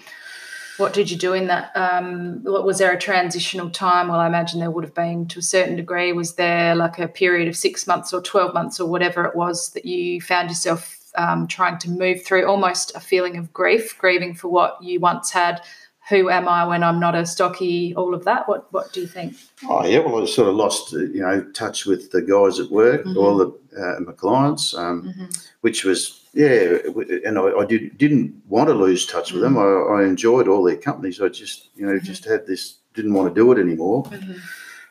What 0.77 0.93
did 0.93 1.11
you 1.11 1.17
do 1.17 1.33
in 1.33 1.47
that? 1.47 1.75
Um, 1.75 2.41
was 2.43 2.77
there 2.77 2.93
a 2.93 2.97
transitional 2.97 3.69
time? 3.69 4.07
Well, 4.07 4.21
I 4.21 4.27
imagine 4.27 4.61
there 4.61 4.71
would 4.71 4.85
have 4.85 4.93
been 4.93 5.27
to 5.27 5.39
a 5.39 5.41
certain 5.41 5.75
degree. 5.75 6.13
Was 6.13 6.35
there 6.35 6.73
like 6.73 6.97
a 6.99 7.07
period 7.09 7.49
of 7.49 7.57
six 7.57 7.85
months 7.85 8.13
or 8.13 8.21
12 8.21 8.53
months 8.53 8.79
or 8.79 8.89
whatever 8.89 9.25
it 9.25 9.35
was 9.35 9.71
that 9.71 9.83
you 9.83 10.21
found 10.21 10.49
yourself 10.49 10.99
um, 11.15 11.47
trying 11.47 11.79
to 11.79 11.89
move 11.89 12.23
through 12.23 12.47
almost 12.47 12.95
a 12.95 13.01
feeling 13.01 13.35
of 13.35 13.51
grief, 13.51 13.97
grieving 13.97 14.33
for 14.33 14.47
what 14.47 14.81
you 14.81 15.01
once 15.01 15.31
had? 15.31 15.61
Who 16.09 16.29
am 16.29 16.47
I 16.47 16.65
when 16.65 16.81
I'm 16.81 16.99
not 16.99 17.13
a 17.13 17.25
stocky? 17.25 17.93
All 17.95 18.15
of 18.15 18.23
that. 18.23 18.47
What 18.47 18.71
What 18.73 18.93
do 18.93 19.01
you 19.01 19.07
think? 19.07 19.35
Oh 19.67 19.85
yeah, 19.85 19.99
well 19.99 20.23
I 20.23 20.25
sort 20.25 20.47
of 20.47 20.55
lost 20.55 20.93
you 20.93 21.21
know 21.21 21.43
touch 21.51 21.85
with 21.85 22.11
the 22.11 22.21
guys 22.21 22.59
at 22.59 22.71
work, 22.71 23.01
mm-hmm. 23.01 23.17
all 23.17 23.37
the 23.37 23.47
uh, 23.77 23.99
my 23.99 24.13
clients, 24.13 24.73
um, 24.73 25.03
mm-hmm. 25.03 25.25
which 25.61 25.83
was 25.83 26.18
yeah, 26.33 26.77
and 27.25 27.39
I, 27.39 27.43
I, 27.43 27.65
did, 27.65 27.97
didn't 27.97 28.41
want 28.47 28.69
to 28.69 28.73
lose 28.73 29.05
touch 29.05 29.31
with 29.31 29.41
them. 29.41 29.55
Mm-hmm. 29.55 29.93
I, 29.93 30.01
I, 30.01 30.07
enjoyed 30.07 30.47
all 30.47 30.63
their 30.63 30.77
companies. 30.77 31.21
I 31.21 31.29
just, 31.29 31.69
you 31.75 31.85
know, 31.85 31.97
just 31.99 32.25
had 32.25 32.45
this, 32.45 32.75
didn't 32.93 33.13
want 33.13 33.33
to 33.33 33.39
do 33.39 33.51
it 33.51 33.59
anymore. 33.59 34.03
Mm-hmm. 34.03 34.37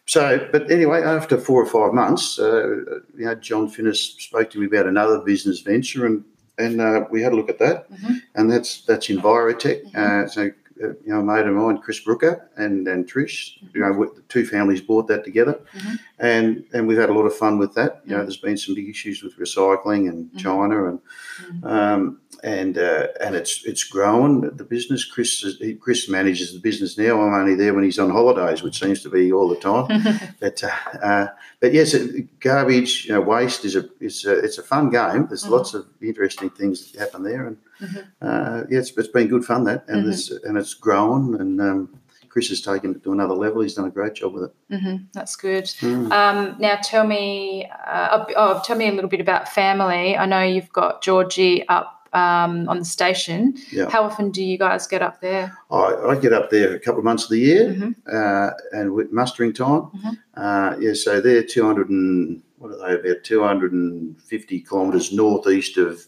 So, 0.06 0.48
but 0.50 0.70
anyway, 0.70 1.02
after 1.02 1.36
four 1.38 1.62
or 1.62 1.66
five 1.66 1.92
months, 1.92 2.38
uh, 2.38 2.68
you 3.14 3.26
know, 3.26 3.34
John 3.34 3.70
Finnis 3.70 4.18
spoke 4.20 4.50
to 4.50 4.58
me 4.58 4.66
about 4.66 4.86
another 4.86 5.20
business 5.20 5.60
venture, 5.60 6.06
and 6.06 6.24
and 6.56 6.80
uh, 6.80 7.04
we 7.10 7.22
had 7.22 7.32
a 7.32 7.36
look 7.36 7.50
at 7.50 7.58
that, 7.58 7.90
mm-hmm. 7.92 8.14
and 8.34 8.50
that's 8.50 8.86
that's 8.86 9.08
Envirotech. 9.08 9.84
Mm-hmm. 9.92 10.24
Uh, 10.24 10.26
so 10.26 10.50
you 10.80 10.96
know, 11.06 11.20
a 11.20 11.22
mate 11.22 11.46
of 11.46 11.54
mine, 11.54 11.78
Chris 11.78 12.00
Brooker, 12.00 12.48
and 12.56 12.86
and 12.88 13.10
Trish. 13.10 13.52
You 13.74 13.80
know, 13.80 14.06
the 14.14 14.22
two 14.28 14.46
families 14.46 14.80
bought 14.80 15.08
that 15.08 15.24
together, 15.24 15.60
mm-hmm. 15.74 15.94
and 16.18 16.64
and 16.72 16.86
we've 16.86 16.98
had 16.98 17.10
a 17.10 17.12
lot 17.12 17.24
of 17.24 17.34
fun 17.34 17.58
with 17.58 17.74
that. 17.74 18.02
You 18.04 18.10
know, 18.10 18.16
mm-hmm. 18.16 18.24
there's 18.24 18.36
been 18.36 18.56
some 18.56 18.74
big 18.74 18.88
issues 18.88 19.22
with 19.22 19.38
recycling 19.38 20.08
and 20.08 20.26
mm-hmm. 20.26 20.38
China, 20.38 20.88
and 20.88 21.00
mm-hmm. 21.42 21.66
um, 21.66 22.20
and 22.42 22.78
uh, 22.78 23.08
and 23.20 23.34
it's 23.34 23.64
it's 23.64 23.84
grown 23.84 24.56
the 24.56 24.64
business. 24.64 25.04
Chris 25.04 25.44
Chris 25.80 26.08
manages 26.08 26.52
the 26.52 26.60
business 26.60 26.96
now. 26.96 27.20
I'm 27.20 27.34
only 27.34 27.54
there 27.54 27.74
when 27.74 27.84
he's 27.84 27.98
on 27.98 28.10
holidays, 28.10 28.62
which 28.62 28.78
seems 28.78 29.02
to 29.02 29.10
be 29.10 29.32
all 29.32 29.48
the 29.48 29.56
time. 29.56 30.02
but 30.40 30.62
uh, 30.62 30.98
uh, 31.02 31.26
but 31.60 31.72
yes, 31.72 31.96
garbage, 32.40 33.06
you 33.06 33.12
know, 33.12 33.20
waste 33.20 33.64
is 33.64 33.76
a 33.76 33.88
it's 34.00 34.24
a, 34.24 34.38
it's 34.38 34.58
a 34.58 34.62
fun 34.62 34.90
game. 34.90 35.26
There's 35.26 35.44
mm-hmm. 35.44 35.52
lots 35.52 35.74
of 35.74 35.86
interesting 36.00 36.50
things 36.50 36.92
that 36.92 37.00
happen 37.00 37.22
there, 37.22 37.46
and 37.46 37.56
mm-hmm. 37.80 37.98
uh, 38.20 38.62
yeah, 38.70 38.78
it's, 38.78 38.96
it's 38.96 39.08
been 39.08 39.28
good 39.28 39.44
fun 39.44 39.64
that, 39.64 39.84
and 39.88 40.04
mm-hmm. 40.04 40.48
and 40.48 40.58
it's 40.58 40.74
grown, 40.74 41.40
and 41.40 41.60
um, 41.60 42.00
Chris 42.28 42.48
has 42.50 42.60
taken 42.60 42.94
it 42.94 43.02
to 43.02 43.12
another 43.12 43.34
level. 43.34 43.62
He's 43.62 43.74
done 43.74 43.86
a 43.86 43.90
great 43.90 44.14
job 44.14 44.34
with 44.34 44.44
it. 44.44 44.74
Mm-hmm. 44.74 45.04
That's 45.12 45.34
good. 45.36 45.64
Mm. 45.64 46.12
Um, 46.12 46.56
now, 46.58 46.78
tell 46.82 47.06
me, 47.06 47.68
uh, 47.86 48.24
oh, 48.36 48.62
tell 48.64 48.76
me 48.76 48.88
a 48.88 48.92
little 48.92 49.10
bit 49.10 49.20
about 49.20 49.48
family. 49.48 50.16
I 50.16 50.26
know 50.26 50.42
you've 50.42 50.72
got 50.72 51.02
Georgie 51.02 51.66
up 51.68 52.08
um, 52.12 52.68
on 52.68 52.78
the 52.78 52.84
station. 52.84 53.54
Yeah. 53.70 53.90
How 53.90 54.02
often 54.02 54.30
do 54.30 54.42
you 54.42 54.58
guys 54.58 54.86
get 54.86 55.02
up 55.02 55.20
there? 55.20 55.56
I, 55.70 55.94
I 56.10 56.16
get 56.16 56.32
up 56.32 56.50
there 56.50 56.74
a 56.74 56.78
couple 56.78 56.98
of 56.98 57.04
months 57.04 57.24
of 57.24 57.30
the 57.30 57.38
year, 57.38 57.70
mm-hmm. 57.70 57.90
uh, 58.10 58.50
and 58.72 58.92
with 58.92 59.12
mustering 59.12 59.52
time. 59.52 59.82
Mm-hmm. 59.82 60.10
Uh, 60.34 60.76
yeah, 60.78 60.94
so 60.94 61.20
they're 61.20 61.42
two 61.42 61.64
hundred 61.64 61.90
and 61.90 62.42
what 62.58 62.72
are 62.72 63.00
they 63.00 63.10
about 63.10 63.24
two 63.24 63.42
hundred 63.42 63.72
and 63.72 64.20
fifty 64.20 64.60
kilometres 64.60 65.12
northeast 65.12 65.76
of 65.76 66.06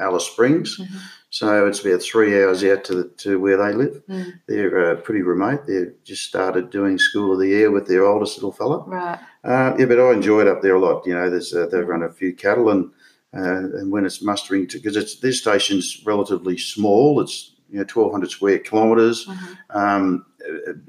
Alice 0.00 0.26
Springs. 0.26 0.78
Mm-hmm. 0.78 0.98
So 1.30 1.66
it's 1.66 1.84
about 1.84 2.02
three 2.02 2.42
hours 2.42 2.64
out 2.64 2.82
to 2.84 2.94
the, 2.94 3.04
to 3.18 3.38
where 3.38 3.56
they 3.56 3.72
live. 3.72 4.02
Mm. 4.08 4.32
They're 4.48 4.90
uh, 4.90 4.96
pretty 4.96 5.22
remote. 5.22 5.64
They've 5.66 5.94
just 6.02 6.24
started 6.24 6.70
doing 6.70 6.98
School 6.98 7.32
of 7.32 7.38
the 7.38 7.54
Air 7.54 7.70
with 7.70 7.86
their 7.86 8.04
oldest 8.04 8.36
little 8.36 8.50
fella. 8.50 8.82
Right. 8.84 9.18
Uh, 9.44 9.76
yeah, 9.78 9.86
but 9.86 10.00
I 10.00 10.12
enjoy 10.12 10.40
it 10.40 10.48
up 10.48 10.60
there 10.60 10.74
a 10.74 10.80
lot. 10.80 11.06
You 11.06 11.14
know, 11.14 11.30
there's 11.30 11.54
uh, 11.54 11.66
they've 11.70 11.86
run 11.86 12.02
a 12.02 12.10
few 12.10 12.34
cattle 12.34 12.70
and 12.70 12.90
uh, 13.32 13.78
and 13.78 13.92
when 13.92 14.04
it's 14.04 14.22
mustering 14.22 14.66
because 14.66 14.96
it's 14.96 15.20
this 15.20 15.38
station's 15.38 16.02
relatively 16.04 16.58
small. 16.58 17.20
It's 17.20 17.52
you 17.68 17.76
know 17.76 17.84
1,200 17.84 18.30
square 18.30 18.58
kilometres, 18.58 19.26
mm-hmm. 19.26 19.78
um, 19.78 20.26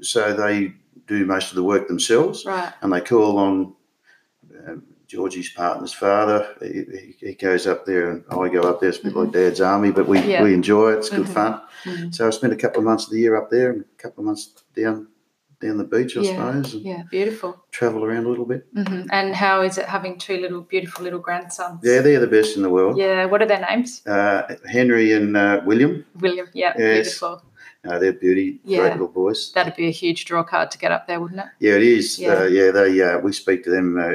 so 0.00 0.34
they 0.34 0.74
do 1.06 1.24
most 1.24 1.50
of 1.50 1.56
the 1.56 1.62
work 1.62 1.86
themselves, 1.86 2.44
right. 2.44 2.72
and 2.82 2.92
they 2.92 3.00
call 3.00 3.38
on 3.38 3.66
uh, 3.66 3.68
Georgie's 5.12 5.50
partner's 5.50 5.92
father. 5.92 6.56
He, 6.62 7.14
he, 7.20 7.34
goes 7.34 7.66
up 7.66 7.84
there, 7.84 8.10
and 8.10 8.24
I 8.30 8.48
go 8.48 8.62
up 8.62 8.80
there. 8.80 8.88
It's 8.88 8.98
a 8.98 9.02
bit 9.02 9.10
mm-hmm. 9.10 9.24
like 9.24 9.32
Dad's 9.32 9.60
army, 9.60 9.90
but 9.90 10.08
we, 10.08 10.18
yeah. 10.20 10.42
we 10.42 10.54
enjoy 10.54 10.92
it. 10.92 11.00
It's 11.00 11.10
good 11.10 11.24
mm-hmm. 11.24 11.32
fun. 11.34 11.60
Mm-hmm. 11.84 12.10
So 12.12 12.26
I 12.26 12.30
spent 12.30 12.54
a 12.54 12.56
couple 12.56 12.78
of 12.78 12.86
months 12.86 13.04
of 13.04 13.12
the 13.12 13.18
year 13.18 13.36
up 13.36 13.50
there, 13.50 13.72
and 13.72 13.82
a 13.82 14.02
couple 14.02 14.22
of 14.22 14.26
months 14.26 14.64
down 14.74 15.08
down 15.60 15.76
the 15.76 15.84
beach, 15.84 16.16
I 16.16 16.22
yeah, 16.22 16.62
suppose. 16.62 16.74
yeah, 16.76 17.02
beautiful. 17.10 17.62
Travel 17.70 18.04
around 18.04 18.24
a 18.24 18.28
little 18.30 18.46
bit. 18.46 18.74
Mm-hmm. 18.74 19.08
And 19.12 19.34
how 19.34 19.60
is 19.60 19.76
it 19.76 19.84
having 19.84 20.18
two 20.18 20.38
little 20.38 20.62
beautiful 20.62 21.04
little 21.04 21.20
grandsons? 21.20 21.80
Yeah, 21.84 22.00
they're 22.00 22.18
the 22.18 22.26
best 22.26 22.56
in 22.56 22.62
the 22.62 22.70
world. 22.70 22.96
Yeah, 22.96 23.26
what 23.26 23.42
are 23.42 23.46
their 23.46 23.60
names? 23.60 24.04
Uh, 24.06 24.56
Henry 24.66 25.12
and 25.12 25.36
uh, 25.36 25.60
William. 25.66 26.06
William, 26.18 26.48
yeah, 26.54 26.72
yes. 26.78 27.04
beautiful. 27.04 27.42
No, 27.84 27.98
they're 27.98 28.14
beauty, 28.14 28.60
yeah. 28.64 28.78
great 28.78 28.92
little 28.92 29.08
boys. 29.08 29.52
That'd 29.52 29.76
be 29.76 29.88
a 29.88 29.92
huge 29.92 30.24
draw 30.24 30.42
card 30.42 30.70
to 30.70 30.78
get 30.78 30.90
up 30.90 31.06
there, 31.06 31.20
wouldn't 31.20 31.40
it? 31.40 31.46
Yeah, 31.60 31.74
it 31.74 31.82
is. 31.82 32.18
Yeah, 32.18 32.32
uh, 32.32 32.44
yeah 32.44 32.70
they 32.70 33.00
uh, 33.02 33.18
we 33.18 33.32
speak 33.32 33.62
to 33.64 33.70
them 33.70 33.98
uh, 33.98 34.08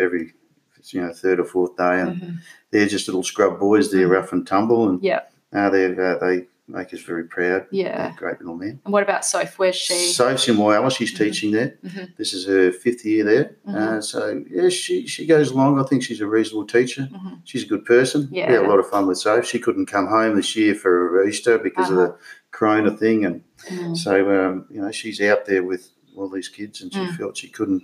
every 0.93 1.01
you 1.01 1.07
know 1.07 1.13
third 1.13 1.39
or 1.39 1.45
fourth 1.45 1.75
day, 1.77 2.01
and 2.01 2.21
mm-hmm. 2.21 2.35
they're 2.71 2.87
just 2.87 3.07
little 3.07 3.23
scrub 3.23 3.59
boys. 3.59 3.91
They're 3.91 4.01
mm-hmm. 4.01 4.11
rough 4.11 4.33
and 4.33 4.45
tumble, 4.45 4.89
and 4.89 5.01
yeah, 5.03 5.21
uh, 5.53 5.69
they 5.69 5.87
they 5.87 6.47
make 6.67 6.93
us 6.93 6.99
very 6.99 7.23
proud. 7.23 7.65
Yeah. 7.71 8.13
Great 8.17 8.39
little 8.39 8.55
man. 8.55 8.79
And 8.83 8.93
what 8.93 9.03
about 9.03 9.23
Soph? 9.23 9.57
Where's 9.57 9.75
she? 9.75 10.11
Soph's 10.11 10.47
in 10.47 10.57
Whyalla. 10.57 10.91
She's 10.91 11.13
mm-hmm. 11.13 11.23
teaching 11.23 11.51
there. 11.51 11.77
Mm-hmm. 11.83 12.05
This 12.17 12.33
is 12.33 12.45
her 12.45 12.71
fifth 12.71 13.05
year 13.05 13.23
there. 13.23 13.55
Mm-hmm. 13.67 13.75
Uh, 13.75 14.01
so, 14.01 14.43
yeah, 14.49 14.69
she, 14.69 15.07
she 15.07 15.25
goes 15.25 15.51
along. 15.51 15.79
I 15.79 15.83
think 15.83 16.03
she's 16.03 16.21
a 16.21 16.27
reasonable 16.27 16.67
teacher. 16.67 17.03
Mm-hmm. 17.03 17.35
She's 17.45 17.63
a 17.63 17.67
good 17.67 17.85
person. 17.85 18.27
Yeah. 18.31 18.47
We 18.47 18.55
had 18.55 18.65
a 18.65 18.67
lot 18.67 18.79
of 18.79 18.89
fun 18.89 19.07
with 19.07 19.17
Soph. 19.17 19.45
She 19.45 19.59
couldn't 19.59 19.85
come 19.85 20.07
home 20.07 20.35
this 20.35 20.55
year 20.55 20.75
for 20.75 21.25
Easter 21.25 21.57
because 21.57 21.89
uh-huh. 21.89 21.93
of 21.93 22.07
the 22.07 22.13
uh-huh. 22.13 22.23
corona 22.51 22.97
thing. 22.97 23.25
And 23.25 23.43
mm. 23.65 23.95
so, 23.95 24.13
um, 24.45 24.65
you 24.69 24.81
know, 24.81 24.91
she's 24.91 25.21
out 25.21 25.45
there 25.45 25.63
with 25.63 25.89
all 26.17 26.29
these 26.29 26.49
kids 26.49 26.81
and 26.81 26.91
she 26.91 26.99
mm. 26.99 27.15
felt 27.15 27.37
she 27.37 27.47
couldn't 27.47 27.83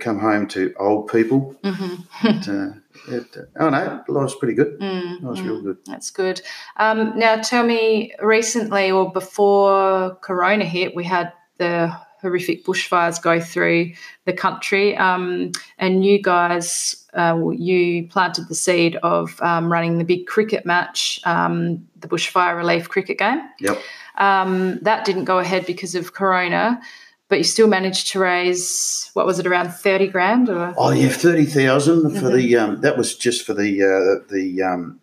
come 0.00 0.18
home 0.18 0.46
to 0.48 0.74
old 0.78 1.08
people. 1.08 1.54
Mm-hmm. 1.64 1.94
but, 2.22 2.48
uh, 2.48 3.16
it, 3.16 3.36
uh, 3.36 3.60
oh 3.60 3.70
no, 3.70 4.02
life's 4.08 4.34
pretty 4.36 4.54
good. 4.54 4.78
Mm, 4.80 5.22
life's 5.22 5.40
real 5.40 5.62
good. 5.62 5.78
That's 5.86 6.10
good. 6.10 6.40
Um, 6.76 7.18
now, 7.18 7.36
tell 7.36 7.64
me, 7.64 8.12
recently 8.20 8.90
or 8.90 9.12
before 9.12 10.16
Corona 10.16 10.64
hit, 10.64 10.94
we 10.94 11.04
had 11.04 11.32
the 11.58 11.94
horrific 12.20 12.64
bushfires 12.64 13.22
go 13.22 13.40
through 13.40 13.92
the 14.24 14.32
country, 14.32 14.96
um, 14.96 15.52
and 15.78 16.04
you 16.04 16.20
guys, 16.20 17.06
uh, 17.14 17.38
you 17.50 18.08
planted 18.08 18.48
the 18.48 18.54
seed 18.54 18.96
of 19.02 19.40
um, 19.40 19.70
running 19.70 19.98
the 19.98 20.04
big 20.04 20.26
cricket 20.26 20.66
match, 20.66 21.20
um, 21.24 21.86
the 22.00 22.08
bushfire 22.08 22.56
relief 22.56 22.88
cricket 22.88 23.18
game. 23.18 23.40
Yep. 23.60 23.78
Um, 24.16 24.80
that 24.82 25.04
didn't 25.04 25.24
go 25.24 25.38
ahead 25.38 25.64
because 25.64 25.94
of 25.94 26.12
Corona 26.12 26.80
but 27.28 27.38
you 27.38 27.44
still 27.44 27.68
managed 27.68 28.10
to 28.12 28.18
raise 28.18 29.10
what 29.14 29.26
was 29.26 29.38
it 29.38 29.46
around 29.46 29.70
thirty 29.70 30.08
grand? 30.08 30.48
Or? 30.48 30.74
Oh 30.76 30.90
yeah, 30.90 31.08
thirty 31.08 31.44
thousand 31.44 32.14
for 32.14 32.26
mm-hmm. 32.26 32.36
the 32.36 32.56
um, 32.56 32.80
that 32.80 32.96
was 32.96 33.16
just 33.16 33.44
for 33.44 33.54
the 33.54 33.82
uh, 33.82 34.26
the 34.32 34.62
um, 34.62 35.00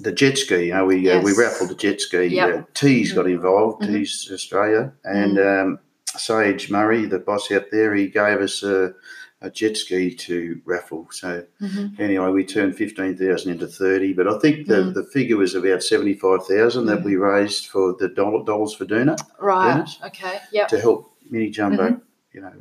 the 0.00 0.12
jet 0.12 0.38
ski. 0.38 0.66
You 0.66 0.74
know, 0.74 0.86
we 0.86 0.98
yes. 0.98 1.22
uh, 1.22 1.24
we 1.24 1.32
raffled 1.32 1.70
the 1.70 1.74
jet 1.74 2.00
ski. 2.00 2.26
Yep. 2.26 2.58
Uh, 2.58 2.62
Tees 2.74 3.08
mm-hmm. 3.08 3.16
got 3.16 3.30
involved, 3.30 3.82
mm-hmm. 3.82 3.94
Tees 3.94 4.30
Australia, 4.32 4.92
and 5.04 5.36
mm-hmm. 5.36 5.72
um, 5.72 5.78
Sage 6.16 6.70
Murray, 6.70 7.06
the 7.06 7.18
boss 7.18 7.50
out 7.52 7.66
there, 7.70 7.94
he 7.94 8.08
gave 8.08 8.40
us 8.40 8.62
a, 8.64 8.92
a 9.40 9.50
jet 9.50 9.76
ski 9.76 10.14
to 10.14 10.60
raffle. 10.64 11.06
So 11.12 11.44
mm-hmm. 11.60 12.02
anyway, 12.02 12.30
we 12.30 12.44
turned 12.44 12.76
fifteen 12.76 13.16
thousand 13.16 13.52
into 13.52 13.68
thirty, 13.68 14.12
but 14.12 14.26
I 14.26 14.38
think 14.38 14.66
the, 14.66 14.74
mm. 14.74 14.94
the 14.94 15.04
figure 15.04 15.36
was 15.36 15.54
about 15.54 15.82
seventy 15.82 16.14
five 16.14 16.44
thousand 16.46 16.86
that 16.86 17.00
mm. 17.00 17.04
we 17.04 17.16
raised 17.16 17.66
for 17.66 17.94
the 17.98 18.08
dollars 18.08 18.74
for 18.74 18.86
Doona. 18.86 19.16
Right. 19.38 19.88
Okay. 20.06 20.40
Yeah. 20.50 20.66
To 20.66 20.80
help 20.80 21.16
Mini 21.30 21.50
Jumbuk, 21.50 21.78
mm-hmm. 21.78 21.98
you 22.32 22.40
know, 22.40 22.52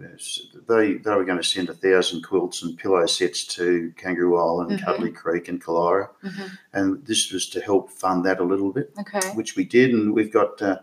they 0.68 0.94
they 0.94 1.16
were 1.16 1.26
going 1.26 1.38
to 1.38 1.44
send 1.44 1.70
a 1.70 1.74
thousand 1.74 2.24
quilts 2.24 2.62
and 2.64 2.78
pillow 2.78 3.06
sets 3.06 3.44
to 3.56 3.94
Kangaroo 3.98 4.38
Island, 4.38 4.72
mm-hmm. 4.72 4.90
Cudlee 4.90 5.16
Creek, 5.16 5.48
and 5.48 5.64
Keilira, 5.64 6.10
mm-hmm. 6.24 6.48
and 6.74 7.06
this 7.06 7.32
was 7.32 7.50
to 7.50 7.62
help 7.62 7.92
fund 7.92 8.26
that 8.26 8.40
a 8.40 8.44
little 8.44 8.72
bit, 8.72 8.94
okay. 9.00 9.28
which 9.30 9.56
we 9.56 9.66
did, 9.66 9.92
and 9.92 10.14
we've 10.14 10.34
got. 10.34 10.62
Uh, 10.62 10.80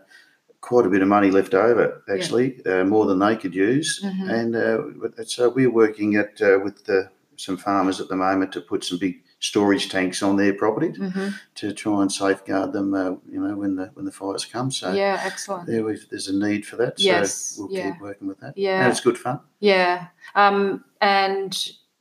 quite 0.59 0.85
a 0.85 0.89
bit 0.89 1.01
of 1.01 1.07
money 1.07 1.31
left 1.31 1.53
over, 1.53 2.03
actually, 2.09 2.59
yeah. 2.65 2.81
uh, 2.81 2.83
more 2.83 3.05
than 3.05 3.19
they 3.19 3.37
could 3.37 3.55
use. 3.55 4.01
Mm-hmm. 4.03 4.29
And 4.29 4.55
uh, 4.55 5.23
so 5.23 5.49
we're 5.49 5.71
working 5.71 6.15
at 6.15 6.41
uh, 6.41 6.59
with 6.61 6.83
the, 6.83 7.09
some 7.37 7.55
farmers 7.55 8.01
at 8.01 8.09
the 8.09 8.15
moment 8.17 8.51
to 8.53 8.61
put 8.61 8.83
some 8.83 8.97
big 8.97 9.21
storage 9.39 9.89
tanks 9.89 10.23
on 10.23 10.35
their 10.35 10.53
properties 10.53 10.97
mm-hmm. 10.97 11.29
to 11.55 11.73
try 11.73 12.01
and 12.01 12.11
safeguard 12.11 12.73
them. 12.73 12.93
Uh, 12.93 13.11
you 13.29 13.39
know, 13.39 13.55
when 13.55 13.75
the 13.75 13.85
when 13.93 14.05
the 14.05 14.11
fires 14.11 14.45
come. 14.45 14.71
So 14.71 14.93
yeah, 14.93 15.21
excellent. 15.23 15.67
There 15.67 15.83
there's 16.09 16.27
a 16.27 16.35
need 16.35 16.65
for 16.65 16.75
that. 16.77 16.99
Yes, 16.99 17.33
so 17.33 17.63
we'll 17.63 17.73
yeah. 17.73 17.91
keep 17.91 18.01
working 18.01 18.27
with 18.27 18.39
that. 18.39 18.57
Yeah, 18.57 18.83
and 18.83 18.91
it's 18.91 19.01
good 19.01 19.17
fun. 19.17 19.39
Yeah, 19.59 20.07
um, 20.35 20.83
and 21.01 21.55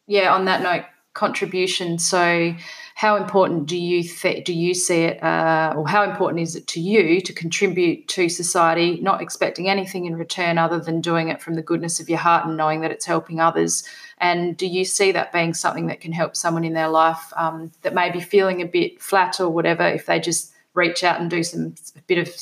yeah. 0.07 0.35
On 0.35 0.44
that 0.46 0.62
note, 0.62 0.85
contribution. 1.16 1.99
So, 1.99 2.55
how 2.96 3.16
important 3.16 3.66
do 3.66 3.76
you 3.76 4.02
th- 4.02 4.46
do 4.46 4.54
you 4.54 4.72
see 4.72 5.02
it, 5.02 5.22
uh, 5.22 5.74
or 5.76 5.87
how 5.87 6.02
important 6.02 6.40
is 6.40 6.56
it 6.56 6.66
to 6.68 6.80
you 6.80 7.20
to 7.20 7.32
contribute 7.35 8.09
to 8.09 8.30
society, 8.30 8.98
not 9.02 9.20
expecting 9.20 9.68
anything 9.68 10.06
in 10.06 10.16
return 10.16 10.56
other 10.56 10.80
than 10.80 11.02
doing 11.02 11.28
it 11.28 11.42
from 11.42 11.56
the 11.56 11.62
goodness 11.62 12.00
of 12.00 12.09
your 12.09 12.16
heart 12.18 12.46
and 12.46 12.56
knowing 12.56 12.80
that 12.80 12.90
it's 12.90 13.04
helping 13.04 13.38
others? 13.38 13.85
And 14.16 14.56
do 14.56 14.66
you 14.66 14.87
see 14.87 15.12
that 15.12 15.30
being 15.30 15.52
something 15.52 15.88
that 15.88 16.00
can 16.00 16.12
help 16.12 16.37
someone 16.37 16.64
in 16.64 16.72
their 16.72 16.88
life 16.88 17.35
um, 17.37 17.70
that 17.82 17.92
may 17.92 18.11
be 18.11 18.20
feeling 18.20 18.62
a 18.62 18.66
bit 18.66 19.02
flat 19.02 19.40
or 19.40 19.50
whatever 19.50 19.87
if 19.87 20.06
they 20.06 20.18
just 20.18 20.54
reach 20.72 21.04
out 21.04 21.20
and 21.20 21.28
do 21.28 21.42
some 21.42 21.74
a 21.96 22.00
bit 22.06 22.16
of 22.16 22.35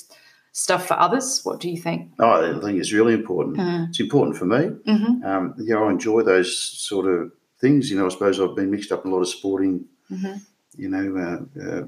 stuff 0.52 0.86
for 0.86 0.94
others? 0.94 1.40
What 1.42 1.58
do 1.58 1.68
you 1.68 1.76
think? 1.76 2.12
Oh, 2.20 2.30
I 2.30 2.64
think 2.64 2.78
it's 2.78 2.92
really 2.92 3.14
important. 3.14 3.56
Mm. 3.56 3.88
It's 3.88 3.98
important 3.98 4.36
for 4.36 4.44
me. 4.44 4.68
Mm-hmm. 4.86 5.24
Um, 5.24 5.54
yeah, 5.58 5.78
I 5.78 5.90
enjoy 5.90 6.22
those 6.22 6.56
sort 6.56 7.06
of 7.06 7.32
things. 7.60 7.90
You 7.90 7.98
know, 7.98 8.06
I 8.06 8.10
suppose 8.10 8.38
I've 8.38 8.54
been 8.54 8.70
mixed 8.70 8.92
up 8.92 9.04
in 9.04 9.10
a 9.10 9.14
lot 9.14 9.22
of 9.22 9.28
sporting, 9.28 9.86
Mm-hmm. 10.10 10.36
you 10.76 10.88
know, 10.88 11.16
uh, 11.16 11.60
uh, 11.64 11.86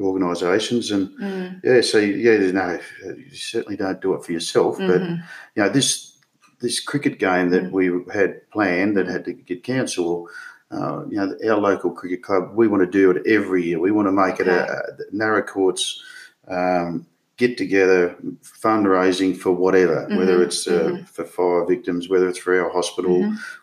organisations, 0.00 0.90
and 0.92 1.08
Mm. 1.18 1.60
yeah, 1.64 1.80
so 1.80 1.98
yeah, 1.98 2.36
no, 2.52 2.78
you 3.04 3.34
certainly 3.34 3.76
don't 3.76 4.00
do 4.00 4.14
it 4.14 4.24
for 4.24 4.32
yourself. 4.32 4.78
But 4.78 5.00
Mhm. 5.00 5.22
you 5.56 5.62
know, 5.62 5.68
this 5.68 6.14
this 6.60 6.80
cricket 6.80 7.18
game 7.18 7.50
that 7.50 7.64
Mm. 7.64 7.72
we 7.72 8.12
had 8.12 8.48
planned 8.50 8.96
that 8.96 9.06
had 9.06 9.24
to 9.24 9.32
get 9.32 9.62
cancelled. 9.64 10.28
Uh, 10.70 11.04
you 11.08 11.16
know, 11.16 11.34
our 11.50 11.58
local 11.60 11.90
cricket 11.90 12.22
club, 12.22 12.52
we 12.54 12.68
want 12.68 12.82
to 12.82 12.98
do 13.00 13.10
it 13.10 13.26
every 13.26 13.62
year. 13.64 13.78
We 13.80 13.90
want 13.92 14.06
to 14.08 14.12
make 14.12 14.38
it 14.40 14.48
a, 14.48 14.60
a 14.70 14.82
Naracoorte 15.14 15.82
um, 16.48 17.06
get 17.36 17.56
together 17.56 18.16
fundraising 18.42 19.36
for 19.36 19.52
whatever, 19.52 20.06
whether 20.16 20.38
Mhm, 20.38 20.44
it's 20.46 20.66
uh, 20.66 20.90
mhm. 20.90 21.08
for 21.08 21.24
fire 21.24 21.64
victims, 21.64 22.08
whether 22.08 22.28
it's 22.28 22.38
for 22.38 22.58
our 22.60 22.70
hospital, 22.70 23.18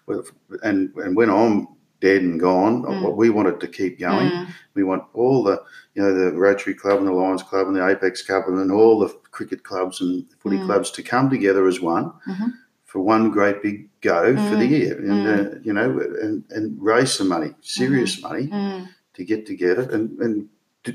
Mhm. 0.08 0.26
and 0.64 0.92
and 1.04 1.16
when 1.16 1.30
I'm 1.30 1.68
dead 2.02 2.22
and 2.22 2.40
gone, 2.40 2.84
Mm. 2.84 3.16
we 3.16 3.30
want 3.30 3.48
it 3.48 3.60
to 3.62 3.68
keep 3.68 4.00
going. 4.00 4.30
Mm. 4.30 4.48
We 4.74 4.84
want 4.84 5.04
all 5.14 5.44
the, 5.44 5.62
you 5.94 6.02
know, 6.04 6.14
the 6.14 6.32
Rotary 6.34 6.74
Club 6.74 6.98
and 7.00 7.08
the 7.08 7.12
Lions 7.12 7.44
Club 7.44 7.68
and 7.68 7.76
the 7.76 7.88
Apex 7.88 8.22
Club 8.22 8.44
and 8.48 8.72
all 8.72 9.00
the 9.00 9.10
cricket 9.32 9.64
clubs 9.64 10.02
and 10.02 10.26
footy 10.40 10.58
Mm. 10.58 10.66
clubs 10.66 10.92
to 10.92 11.04
come 11.04 11.30
together 11.30 11.68
as 11.68 11.80
one 11.82 12.12
Mhm. 12.28 12.54
for 12.84 13.00
one 13.02 13.32
great 13.32 13.62
big 13.62 13.90
go 14.02 14.36
for 14.36 14.56
the 14.58 14.66
Mm. 14.68 14.70
year, 14.70 14.98
and 15.00 15.28
uh, 15.28 15.58
you 15.64 15.74
know, 15.74 16.00
and, 16.22 16.44
and 16.52 16.78
raise 16.82 17.12
some 17.14 17.28
money, 17.30 17.52
serious 17.62 18.22
money, 18.22 18.48
Mm. 18.48 18.88
to 19.14 19.24
get 19.24 19.46
together 19.46 19.84
and 19.92 20.20
and 20.20 20.50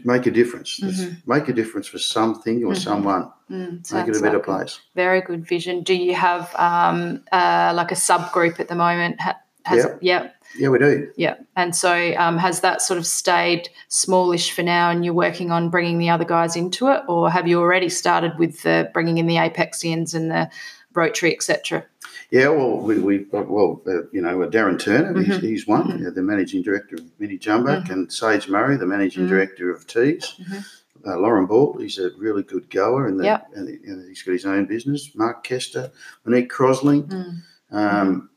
make 0.04 0.24
a 0.26 0.30
difference. 0.30 0.78
Mhm. 0.78 1.16
Make 1.26 1.48
a 1.48 1.52
difference 1.52 1.88
for 1.88 1.98
something 1.98 2.62
or 2.64 2.74
Mhm. 2.74 2.78
someone. 2.78 3.24
Mm. 3.50 3.92
Make 3.92 4.06
it 4.08 4.16
a 4.16 4.20
better 4.22 4.36
like 4.36 4.44
place. 4.46 4.78
Very 4.94 5.20
good 5.20 5.44
vision. 5.44 5.82
Do 5.82 5.94
you 5.94 6.14
have 6.14 6.54
um, 6.56 7.22
uh, 7.32 7.72
like 7.74 7.90
a 7.90 7.96
subgroup 7.96 8.60
at 8.60 8.68
the 8.68 8.76
moment? 8.76 9.20
Ha- 9.20 9.40
has, 9.64 9.78
Yep. 9.84 9.98
yeah. 10.00 10.28
Yeah, 10.58 10.68
we 10.68 10.78
do. 10.78 11.10
Yeah, 11.16 11.36
and 11.56 11.74
so 11.76 12.14
um, 12.16 12.36
has 12.38 12.60
that 12.60 12.82
sort 12.82 12.98
of 12.98 13.06
stayed 13.06 13.68
smallish 13.88 14.52
for 14.52 14.62
now, 14.62 14.90
and 14.90 15.04
you're 15.04 15.14
working 15.14 15.50
on 15.52 15.70
bringing 15.70 15.98
the 15.98 16.10
other 16.10 16.24
guys 16.24 16.56
into 16.56 16.88
it, 16.88 17.02
or 17.08 17.30
have 17.30 17.46
you 17.46 17.60
already 17.60 17.88
started 17.88 18.32
with 18.38 18.62
the 18.62 18.90
bringing 18.92 19.18
in 19.18 19.26
the 19.26 19.36
Apexians 19.36 20.14
and 20.14 20.30
the 20.30 20.50
Rotary, 20.92 21.32
etc.? 21.34 21.84
Yeah, 22.32 22.48
well, 22.48 22.78
we, 22.78 22.98
we 22.98 23.26
well, 23.32 23.80
uh, 23.86 24.02
you 24.12 24.20
know, 24.22 24.36
Darren 24.48 24.78
Turner, 24.78 25.20
he's, 25.20 25.36
Mhm. 25.38 25.40
he's 25.42 25.66
one, 25.66 25.86
Mhm. 25.98 26.06
uh, 26.06 26.10
the 26.10 26.22
managing 26.22 26.62
director 26.62 26.96
of 26.96 27.02
Mini 27.18 27.38
Jumbuk, 27.38 27.86
Mhm. 27.86 27.90
and 27.90 28.12
Sage 28.12 28.48
Murray, 28.48 28.76
the 28.76 28.86
managing 28.86 29.24
Mhm. 29.26 29.30
director 29.30 29.70
of 29.70 29.86
Tees. 29.86 30.34
Mhm. 30.40 30.64
Uh, 31.06 31.16
Lauren 31.18 31.46
Ball, 31.46 31.76
he's 31.78 31.98
a 31.98 32.10
really 32.18 32.42
good 32.42 32.68
goer, 32.70 33.06
and, 33.06 33.22
Yep. 33.24 33.48
and, 33.54 33.68
and 33.68 34.08
he's 34.08 34.22
got 34.22 34.32
his 34.32 34.46
own 34.46 34.66
business. 34.66 35.10
Mark 35.14 35.42
Kester, 35.44 35.90
Monique 36.24 36.50
Crosling, 36.50 37.02
Mm. 37.08 37.34
um, 37.76 38.30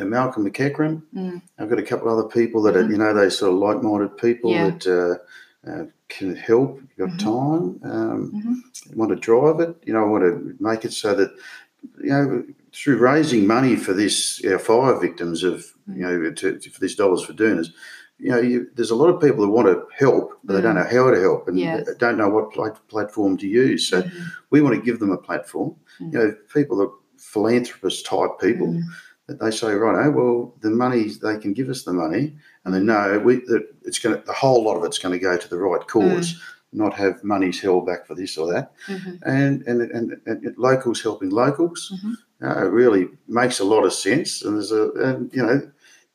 and 0.00 0.10
Malcolm 0.10 0.44
McEachran. 0.50 1.02
Mm. 1.14 1.42
I've 1.58 1.68
got 1.70 1.78
a 1.78 1.82
couple 1.82 2.08
of 2.08 2.18
other 2.18 2.28
people 2.28 2.62
that 2.62 2.76
are, 2.76 2.82
Mhm. 2.84 2.90
you 2.90 2.98
know, 2.98 3.14
they 3.14 3.30
sort 3.30 3.52
of 3.52 3.58
like-minded 3.58 4.16
people 4.16 4.50
Yeah. 4.50 4.70
that 4.70 4.86
uh, 5.66 5.70
uh, 5.70 5.84
can 6.08 6.34
help. 6.34 6.80
You've 6.96 7.08
got 7.08 7.18
Mhm. 7.18 7.22
time, 7.82 7.92
um, 7.92 8.32
Mhm. 8.32 8.96
want 8.96 9.10
to 9.10 9.16
drive 9.16 9.60
it. 9.60 9.76
You 9.84 9.92
know, 9.92 10.06
want 10.06 10.24
to 10.24 10.54
make 10.58 10.84
it 10.84 10.92
so 10.92 11.14
that 11.14 11.30
you 12.02 12.10
know 12.10 12.44
through 12.74 12.98
raising 12.98 13.46
money 13.46 13.74
for 13.76 13.92
this 13.94 14.42
our 14.44 14.58
fire 14.58 14.98
victims 15.00 15.42
of 15.42 15.64
you 15.88 16.02
know 16.02 16.30
to, 16.30 16.58
to- 16.58 16.70
for 16.70 16.80
these 16.80 16.94
dollars 16.94 17.22
for 17.22 17.32
Doonas. 17.32 17.68
You 18.18 18.30
know, 18.30 18.38
you, 18.38 18.66
there's 18.74 18.90
a 18.90 18.94
lot 19.02 19.08
of 19.08 19.18
people 19.20 19.42
that 19.46 19.50
want 19.50 19.66
to 19.68 19.82
help, 19.98 20.38
but 20.44 20.52
they 20.54 20.60
don't 20.60 20.74
know 20.74 20.84
how 20.84 21.10
to 21.10 21.18
help 21.20 21.48
and 21.48 21.56
Mm. 21.56 21.60
Yes. 21.60 21.88
don't 21.98 22.18
know 22.18 22.28
what 22.28 22.52
plat- 22.52 22.86
platform 22.88 23.38
to 23.38 23.46
use. 23.46 23.88
So 23.88 24.02
Mhm. 24.02 24.10
we 24.50 24.60
want 24.60 24.74
to 24.76 24.82
give 24.82 24.98
them 24.98 25.10
a 25.10 25.16
platform. 25.16 25.74
Mm. 26.00 26.12
You 26.12 26.18
know, 26.18 26.34
people 26.52 26.76
that 26.78 26.90
philanthropist 27.18 28.04
type 28.06 28.38
people 28.40 28.68
Mm. 28.68 28.82
That 29.30 29.38
they 29.38 29.50
say, 29.52 29.72
right, 29.74 30.06
oh, 30.06 30.10
well, 30.10 30.54
the 30.60 30.70
money 30.70 31.04
they 31.22 31.38
can 31.38 31.52
give 31.52 31.68
us 31.68 31.84
the 31.84 31.92
money, 31.92 32.34
and 32.64 32.74
they 32.74 32.80
know 32.80 33.18
we 33.24 33.36
that 33.46 33.64
it's 33.84 34.00
going 34.00 34.18
to 34.18 34.26
the 34.26 34.32
whole 34.32 34.64
lot 34.64 34.76
of 34.76 34.84
it's 34.84 34.98
going 34.98 35.12
to 35.12 35.20
go 35.24 35.36
to 35.36 35.48
the 35.48 35.56
right 35.56 35.86
cause, 35.86 36.40
not 36.72 36.92
have 36.94 37.22
monies 37.22 37.60
held 37.60 37.86
back 37.86 38.06
for 38.08 38.16
this 38.16 38.36
or 38.36 38.52
that, 38.52 38.72
Mhm. 38.88 39.18
and 39.24 39.62
and 39.68 39.82
and, 39.82 40.20
and 40.26 40.58
locals 40.58 41.00
helping 41.00 41.30
locals. 41.30 41.92
Mhm. 41.94 42.14
Uh, 42.42 42.66
it 42.66 42.70
really 42.70 43.08
makes 43.28 43.60
a 43.60 43.64
lot 43.64 43.84
of 43.84 43.92
sense, 43.92 44.42
and 44.42 44.56
there's 44.56 44.72
a 44.72 44.90
and 44.94 45.32
you 45.32 45.42
know 45.46 45.70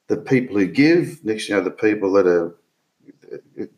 the 0.08 0.18
people 0.18 0.58
who 0.58 0.66
give 0.68 1.24
next, 1.24 1.48
you 1.48 1.56
know, 1.56 1.62
the 1.62 1.72
people 1.72 2.12
that 2.14 2.28
are 2.28 2.54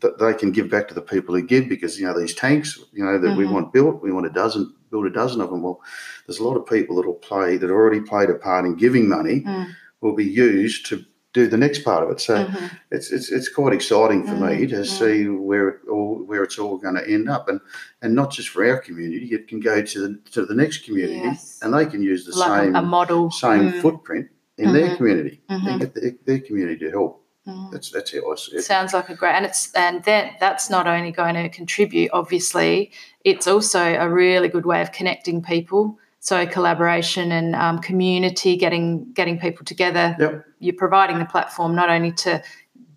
that 0.02 0.18
they 0.20 0.34
can 0.34 0.52
give 0.52 0.70
back 0.70 0.88
to 0.88 0.94
the 0.94 1.02
people 1.14 1.34
who 1.36 1.42
give 1.42 1.70
because 1.70 2.00
you 2.00 2.08
know 2.08 2.20
these 2.20 2.34
tanks, 2.34 2.80
you 2.92 3.04
know, 3.06 3.18
that 3.20 3.38
we 3.38 3.46
Mhm. 3.46 3.52
want 3.52 3.72
built, 3.74 4.02
we 4.02 4.12
want 4.12 4.26
a 4.26 4.30
dozen, 4.32 4.74
build 4.90 5.06
a 5.06 5.10
dozen 5.10 5.42
of 5.42 5.50
them. 5.50 5.62
Well, 5.64 5.82
there's 6.26 6.40
a 6.40 6.44
lot 6.44 6.58
of 6.58 6.66
people 6.66 6.96
that 6.98 7.06
will 7.06 7.14
play 7.14 7.58
that 7.58 7.70
already 7.70 8.02
played 8.02 8.30
a 8.30 8.36
part 8.36 8.66
in 8.66 8.76
giving 8.76 9.08
money 9.08 9.42
Mm. 9.42 9.68
will 10.02 10.16
be 10.16 10.26
used 10.26 10.86
to 10.88 11.04
do 11.34 11.48
the 11.48 11.58
next 11.58 11.84
part 11.84 12.04
of 12.04 12.10
it. 12.10 12.20
So 12.20 12.46
Mhm. 12.46 12.72
it's, 12.92 13.12
it's 13.12 13.32
it's 13.32 13.50
quite 13.50 13.74
exciting 13.74 14.24
for 14.26 14.36
me 14.36 14.66
Mm, 14.66 14.70
to 14.70 14.76
mm. 14.78 14.86
see 14.86 15.28
where 15.28 15.68
it 15.70 15.80
all 15.88 16.24
where 16.26 16.44
it's 16.44 16.58
all 16.58 16.78
going 16.78 16.96
to 16.96 17.08
end 17.08 17.30
up, 17.30 17.48
and 17.50 17.60
and 18.02 18.16
not 18.16 18.32
just 18.32 18.50
for 18.50 18.66
our 18.66 18.80
community, 18.80 19.28
it 19.34 19.48
can 19.48 19.60
go 19.60 19.82
to 19.82 20.00
the 20.08 20.20
to 20.32 20.46
the 20.46 20.56
next 20.56 20.86
community, 20.86 21.20
Yes. 21.24 21.60
and 21.62 21.74
they 21.74 21.86
can 21.86 22.02
use 22.02 22.26
the 22.26 22.36
Like 22.38 22.64
same 22.64 22.76
a, 22.76 22.82
model. 22.82 23.30
same 23.30 23.70
Mm. 23.72 23.82
footprint 23.82 24.28
in 24.58 24.72
their 24.74 24.90
Mhm. 24.90 24.98
community 24.98 25.42
and 25.50 25.80
get 25.80 25.94
their, 25.94 26.12
their 26.26 26.40
community 26.40 26.80
to 26.86 26.90
help. 26.92 27.24
Mm. 27.48 27.72
That's 27.72 27.92
that's 27.92 28.14
how 28.14 28.32
I 28.32 28.36
see 28.36 28.58
it. 28.58 28.64
Sounds 28.64 28.94
like 28.94 29.10
a 29.10 29.16
great, 29.16 29.34
and 29.34 29.46
it's 29.46 29.74
and 29.74 30.04
then 30.04 30.32
that's 30.40 30.70
not 30.70 30.86
only 30.86 31.12
going 31.12 31.36
to 31.36 31.50
contribute. 31.50 32.12
Obviously, 32.12 32.92
it's 33.24 33.48
also 33.48 33.82
a 33.82 34.10
really 34.10 34.50
good 34.50 34.66
way 34.66 34.82
of 34.82 34.92
connecting 34.92 35.42
people. 35.42 35.98
So 36.20 36.46
collaboration 36.46 37.32
and 37.32 37.56
um, 37.56 37.80
community, 37.80 38.58
getting 38.58 39.12
getting 39.14 39.40
people 39.40 39.64
together. 39.66 40.16
Yep. 40.20 40.46
You're 40.60 40.76
providing 40.76 41.20
the 41.20 41.26
platform 41.26 41.74
not 41.74 41.90
only 41.90 42.12
to 42.14 42.44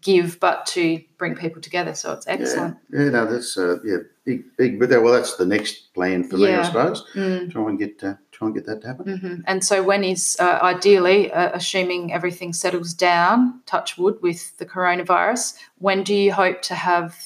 give 0.01 0.41
but 0.41 0.67
to 0.67 1.01
bring 1.19 1.37
people 1.37 1.61
together. 1.61 1.95
So 1.95 2.13
it's 2.13 2.27
excellent. 2.27 2.77
Yeah, 2.93 3.05
yeah, 3.05 3.11
no, 3.11 3.27
that's 3.31 3.57
uh, 3.57 3.77
yeah, 3.85 3.99
big, 4.25 4.57
big. 4.57 4.81
But 4.81 4.89
that, 4.89 5.03
well, 5.03 5.13
that's 5.13 5.37
the 5.37 5.47
next 5.47 5.95
plan 5.95 6.25
for 6.25 6.39
me, 6.39 6.53
I 6.53 6.63
suppose. 6.63 7.05
Mm. 7.15 7.53
Try 7.53 7.69
and 7.69 7.79
get 7.79 8.03
uh, 8.03 8.15
try 8.41 8.47
and 8.47 8.55
get 8.55 8.67
that 8.67 8.81
to 8.81 8.87
happen. 8.87 9.19
hmm 9.19 9.35
And 9.47 9.65
so, 9.65 9.83
when 9.83 10.03
is 10.03 10.37
uh, 10.41 10.59
ideally, 10.63 11.31
uh, 11.33 11.51
assuming 11.53 12.13
everything 12.13 12.53
settles 12.53 12.95
down, 12.95 13.61
touch 13.67 13.99
wood 13.99 14.19
with 14.23 14.57
the 14.59 14.67
coronavirus, 14.67 15.57
when 15.79 16.03
do 16.03 16.15
you 16.15 16.33
hope 16.33 16.63
to 16.63 16.75
have 16.75 17.17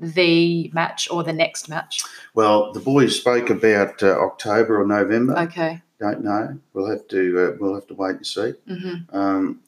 the 0.00 0.70
match 0.72 1.08
or 1.10 1.22
the 1.22 1.32
next 1.32 1.68
match? 1.68 2.02
Well, 2.34 2.72
the 2.72 2.80
boys 2.80 3.16
spoke 3.16 3.50
about 3.50 4.02
uh, 4.02 4.18
October 4.18 4.80
or 4.80 4.86
November. 4.86 5.38
Okay. 5.40 5.82
Don't 6.00 6.24
know. 6.24 6.58
We'll 6.72 6.90
have 6.90 7.06
to 7.08 7.20
uh, 7.52 7.56
we'll 7.60 7.74
have 7.74 7.86
to 7.88 7.94
wait 7.94 8.16
and 8.16 8.26
see. 8.26 8.52
hmm 8.66 8.94
Um, 9.16 9.60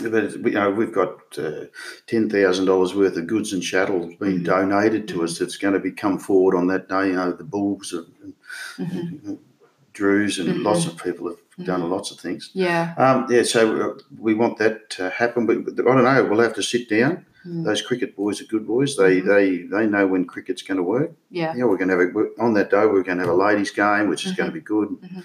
but 0.00 0.32
you 0.32 0.50
know, 0.50 0.70
we've 0.70 0.92
got 0.92 1.18
uh, 1.38 1.64
ten 2.06 2.28
thousand 2.28 2.66
dollars 2.66 2.94
worth 2.94 3.16
of 3.16 3.26
goods 3.26 3.52
and 3.52 3.62
chattels 3.62 4.14
being 4.20 4.40
Mhm. 4.40 4.44
donated 4.44 5.08
to 5.08 5.24
us. 5.24 5.38
That's 5.38 5.56
going 5.56 5.74
to 5.74 5.80
be 5.80 5.90
come 5.90 6.18
forward 6.18 6.54
on 6.56 6.66
that 6.68 6.88
day. 6.88 7.08
You 7.08 7.14
know, 7.14 7.32
the 7.32 7.44
bulls 7.44 7.92
and, 7.94 8.34
hmm 8.76 9.16
and 9.26 9.38
Drews 9.94 10.38
and 10.38 10.48
Mhm. 10.48 10.64
lots 10.64 10.86
of 10.86 10.96
people 11.02 11.28
have 11.28 11.66
done 11.66 11.88
lots 11.88 12.10
of 12.10 12.18
things. 12.18 12.50
Yeah. 12.52 12.94
Um, 12.98 13.26
yeah, 13.30 13.44
so 13.44 13.60
uh, 13.80 13.94
we 14.18 14.34
want 14.34 14.58
that 14.58 14.90
to 14.90 15.08
happen. 15.10 15.46
But 15.46 15.58
I 15.58 15.94
don't 15.94 16.04
know. 16.04 16.24
We'll 16.28 16.40
have 16.40 16.54
to 16.54 16.62
sit 16.62 16.88
down. 16.88 17.24
Mm. 17.46 17.64
Those 17.64 17.80
cricket 17.82 18.16
boys 18.16 18.40
are 18.40 18.44
good 18.46 18.66
boys. 18.66 18.96
They 18.96 19.20
Mhm. 19.20 19.26
they 19.26 19.58
they 19.74 19.86
know 19.86 20.06
when 20.06 20.24
cricket's 20.24 20.62
going 20.62 20.78
to 20.78 20.82
work. 20.82 21.12
Yeah. 21.30 21.54
Yeah, 21.56 21.64
we're 21.64 21.76
going 21.76 21.90
to 21.90 21.98
have 21.98 22.16
a, 22.16 22.42
on 22.42 22.54
that 22.54 22.70
day. 22.70 22.84
We're 22.86 23.02
going 23.02 23.18
to 23.18 23.24
have 23.26 23.32
a 23.38 23.44
ladies' 23.46 23.70
game, 23.70 24.08
which 24.08 24.26
is 24.26 24.32
going 24.32 24.50
to 24.50 24.54
be 24.54 24.60
good. 24.74 24.88
Mhm. 24.88 25.22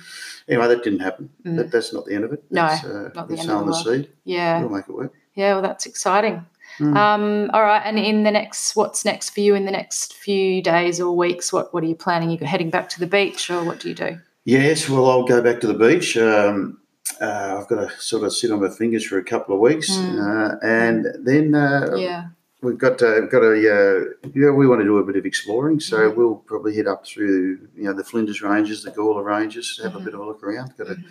Anyway, 0.47 0.67
that 0.67 0.83
didn't 0.83 0.99
happen. 0.99 1.29
Mm. 1.45 1.55
That, 1.57 1.71
that's 1.71 1.91
not 1.93 2.05
the 2.05 2.13
end 2.15 2.25
of 2.25 2.33
it. 2.33 2.43
No, 2.51 2.67
That's, 2.67 2.83
uh, 2.83 3.09
not 3.15 3.27
the 3.29 3.37
end 3.39 3.49
of 3.49 3.59
the 3.59 3.71
world. 3.71 3.83
seed. 3.85 4.09
Yeah. 4.25 4.59
We'll 4.61 4.69
make 4.77 4.87
it 4.89 4.93
work. 4.95 5.13
Yeah. 5.35 5.53
Well, 5.53 5.61
that's 5.63 5.85
exciting. 5.85 6.45
Mm. 6.79 6.95
Um, 6.95 7.49
all 7.53 7.63
right. 7.63 7.81
And 7.83 7.97
in 7.97 8.23
the 8.23 8.31
next, 8.31 8.75
what's 8.75 9.03
next 9.03 9.31
for 9.31 9.39
you 9.39 9.55
in 9.55 9.65
the 9.65 9.71
next 9.71 10.13
few 10.13 10.61
days 10.61 10.99
or 11.01 11.15
weeks? 11.15 11.51
What 11.51 11.73
What 11.73 11.83
are 11.83 11.87
you 11.87 11.95
planning? 11.95 12.29
You 12.29 12.37
heading 12.45 12.69
back 12.69 12.89
to 12.89 12.99
the 12.99 13.07
beach, 13.07 13.49
or 13.49 13.63
what 13.63 13.79
do 13.79 13.89
you 13.89 13.95
do? 13.95 14.19
Yes, 14.49 14.89
well, 14.89 15.07
I'll 15.07 15.25
go 15.25 15.41
back 15.43 15.59
to 15.61 15.67
the 15.67 15.75
beach. 15.75 16.17
Um, 16.17 16.79
uh, 17.21 17.57
I've 17.59 17.67
got 17.67 17.87
to 17.87 18.01
sort 18.01 18.23
of 18.23 18.33
sit 18.33 18.49
on 18.51 18.61
my 18.61 18.69
fingers 18.69 19.05
for 19.05 19.19
a 19.19 19.23
couple 19.23 19.53
of 19.53 19.61
weeks, 19.61 19.89
Mm. 19.91 20.17
uh, 20.27 20.55
and 20.63 21.05
then 21.23 21.53
uh, 21.53 21.93
Yeah. 21.95 22.23
we've 22.63 22.77
got 22.77 22.97
to, 22.99 23.27
got 23.29 23.43
a 23.43 23.53
uh, 23.53 24.29
yeah. 24.33 24.49
We 24.49 24.65
want 24.67 24.81
to 24.81 24.85
do 24.85 24.97
a 24.97 25.03
bit 25.03 25.17
of 25.17 25.25
exploring, 25.27 25.79
so 25.79 25.97
Mhm. 25.97 26.15
we'll 26.15 26.35
probably 26.51 26.75
head 26.75 26.87
up 26.87 27.05
through 27.05 27.59
you 27.75 27.83
know 27.83 27.93
the 27.93 28.03
Flinders 28.03 28.41
Ranges, 28.41 28.81
the 28.83 28.89
Gawler 28.91 29.23
Ranges, 29.23 29.79
have 29.83 29.93
Mhm. 29.93 30.01
a 30.01 30.05
bit 30.05 30.13
of 30.15 30.19
a 30.21 30.25
look 30.25 30.41
around. 30.43 30.73
Got 30.77 30.87
a, 30.87 30.95
Mhm. 30.95 31.03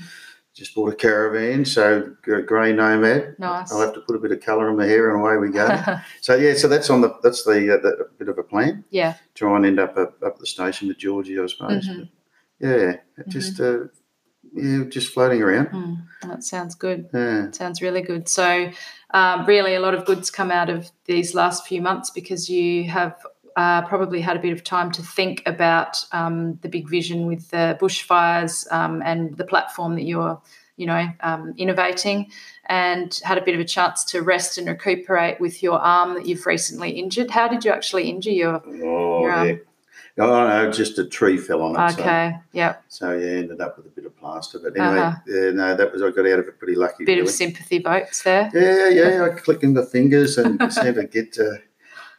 just 0.55 0.75
bought 0.75 0.93
a 0.93 0.97
caravan, 0.97 1.65
so 1.65 2.11
grey 2.23 2.73
nomad. 2.73 3.37
Nice. 3.39 3.71
I'll 3.73 3.81
have 3.87 3.95
to 3.95 4.01
put 4.01 4.17
a 4.17 4.19
bit 4.19 4.33
of 4.33 4.41
colour 4.41 4.69
in 4.71 4.77
my 4.77 4.87
hair, 4.87 5.11
and 5.11 5.21
away 5.21 5.37
we 5.37 5.51
go. 5.51 5.67
so 6.23 6.35
yeah, 6.35 6.55
so 6.55 6.67
that's 6.67 6.91
on 6.91 7.03
the 7.03 7.11
that's 7.23 7.45
the, 7.45 7.59
uh, 7.75 7.81
the 7.85 8.09
bit 8.19 8.29
of 8.29 8.37
a 8.39 8.43
plan. 8.43 8.83
yeah. 8.91 9.15
Try 9.35 9.55
and 9.57 9.65
end 9.67 9.79
up 9.79 9.97
up, 9.97 10.21
up 10.23 10.35
at 10.35 10.39
the 10.41 10.47
station 10.47 10.89
with 10.89 10.99
Georgie, 10.99 11.39
I 11.39 11.47
suppose. 11.47 11.87
Mhm. 11.89 11.99
But 12.01 12.09
yeah, 12.61 12.97
just 13.29 13.61
uh, 13.61 13.85
yeah, 14.55 14.85
just 14.89 15.13
floating 15.13 15.43
around. 15.43 15.69
Mm, 15.69 16.03
that 16.23 16.43
sounds 16.43 16.75
good. 16.75 17.09
Yeah. 17.13 17.51
Sounds 17.51 17.83
really 17.83 18.03
good. 18.03 18.29
So, 18.29 18.71
um, 19.13 19.47
really, 19.47 19.75
a 19.75 19.81
lot 19.81 19.95
of 19.95 20.05
goods 20.05 20.31
come 20.31 20.51
out 20.51 20.71
of 20.71 20.91
these 21.05 21.35
last 21.35 21.67
few 21.67 21.81
months 21.81 22.11
because 22.11 22.49
you 22.49 22.85
have 22.85 23.21
uh, 23.57 23.83
probably 23.83 24.21
had 24.21 24.37
a 24.37 24.41
bit 24.41 24.53
of 24.53 24.63
time 24.63 24.91
to 24.93 25.03
think 25.03 25.43
about 25.47 26.05
um, 26.13 26.59
the 26.63 26.69
big 26.69 26.89
vision 26.89 27.27
with 27.27 27.51
the 27.51 27.77
bushfires 27.81 28.71
um, 28.73 29.03
and 29.05 29.37
the 29.37 29.45
platform 29.45 29.97
that 29.97 30.05
you're, 30.05 30.41
you 30.77 30.87
know, 30.87 31.09
um, 31.21 31.55
innovating, 31.57 32.31
and 32.67 33.21
had 33.25 33.39
a 33.39 33.45
bit 33.45 33.55
of 33.55 33.61
a 33.61 33.65
chance 33.65 34.05
to 34.05 34.23
rest 34.23 34.59
and 34.59 34.69
recuperate 34.69 35.41
with 35.41 35.63
your 35.63 35.79
arm 35.81 36.15
that 36.15 36.27
you've 36.27 36.47
recently 36.47 36.91
injured. 36.91 37.31
How 37.31 37.49
did 37.49 37.65
you 37.65 37.73
actually 37.73 38.09
injure 38.09 38.31
your, 38.31 38.63
Oh, 38.65 39.21
your 39.23 39.31
arm? 39.33 39.61
Oh, 40.21 40.49
no, 40.49 40.71
just 40.73 40.99
a 40.99 41.05
tree 41.05 41.37
fell 41.37 41.63
on 41.63 41.73
it. 41.77 41.93
so- 41.95 42.01
Okay, 42.03 42.37
yep. 42.53 42.83
So, 42.89 43.17
yeah, 43.17 43.27
ended 43.39 43.61
up 43.61 43.77
with 43.77 43.87
a 43.87 43.91
bit 43.91 44.05
of 44.07 44.17
plaster. 44.17 44.59
But 44.59 44.77
anyway, 44.77 44.99
Uh-huh. 45.01 45.17
yeah, 45.27 45.51
no, 45.51 45.77
that 45.77 45.93
was, 45.93 46.03
I 46.03 46.11
got 46.11 46.27
out 46.27 46.41
of 46.41 46.49
it 46.49 46.59
pretty 46.59 46.75
lucky. 46.75 47.05
Bit 47.05 47.13
really. 47.15 47.21
of 47.23 47.31
sympathy 47.31 47.79
votes 47.79 48.23
there. 48.23 48.51
Yeah, 48.53 48.89
yeah, 48.89 49.25
I 49.25 49.29
clicking 49.39 49.75
the 49.75 49.85
fingers 49.87 50.37
and 50.39 50.61
seem 50.73 50.95
to 50.95 51.05
get 51.05 51.39
uh, 51.39 51.59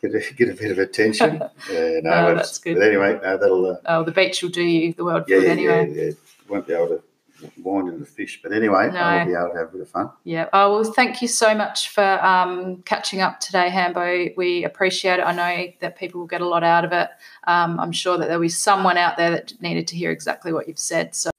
get 0.01 0.15
a, 0.15 0.33
get 0.33 0.49
a 0.49 0.53
bit 0.53 0.71
of 0.71 0.79
attention. 0.79 1.41
Yeah, 1.71 1.99
no, 2.03 2.11
Oh, 2.29 2.35
that's 2.35 2.57
good. 2.57 2.75
But 2.75 2.83
anyway, 2.87 3.19
no, 3.21 3.37
that'll 3.37 3.65
uh, 3.71 3.75
Oh, 3.85 4.03
the 4.03 4.11
beach 4.11 4.41
will 4.41 4.49
do 4.49 4.63
you 4.63 4.93
the 4.93 5.03
world 5.03 5.25
yeah, 5.27 5.39
good 5.39 5.49
anyway. 5.49 5.91
yeah, 5.93 6.03
yeah. 6.05 6.11
Won't 6.47 6.67
be 6.67 6.73
able 6.73 6.87
to 6.87 7.03
wind 7.63 7.87
into 7.87 7.99
the 7.99 8.05
fish, 8.05 8.39
but 8.41 8.51
anyway, 8.51 8.89
No. 8.91 8.99
I'll 8.99 9.25
be 9.25 9.33
able 9.33 9.51
to 9.51 9.57
have 9.57 9.69
a 9.69 9.71
bit 9.71 9.81
of 9.81 9.89
fun. 9.89 10.09
Yeah. 10.23 10.47
Oh, 10.53 10.73
well, 10.73 10.91
thank 10.93 11.21
you 11.21 11.27
so 11.27 11.55
much 11.55 11.89
for 11.89 12.25
um, 12.25 12.81
catching 12.83 13.21
up 13.21 13.39
today, 13.39 13.69
Hambo. 13.69 14.29
We 14.37 14.63
appreciate 14.63 15.19
it. 15.19 15.23
I 15.23 15.33
know 15.33 15.71
that 15.81 15.97
people 15.97 16.19
will 16.19 16.27
get 16.27 16.41
a 16.41 16.47
lot 16.47 16.63
out 16.63 16.85
of 16.85 16.91
it. 16.91 17.09
Um, 17.47 17.79
I'm 17.79 17.91
sure 17.91 18.17
that 18.17 18.25
there'll 18.27 18.41
be 18.41 18.49
someone 18.49 18.97
out 18.97 19.17
there 19.17 19.31
that 19.31 19.53
needed 19.61 19.87
to 19.87 19.95
hear 19.95 20.11
exactly 20.11 20.53
what 20.53 20.67
you've 20.67 20.79
said. 20.79 21.15
So. 21.15 21.29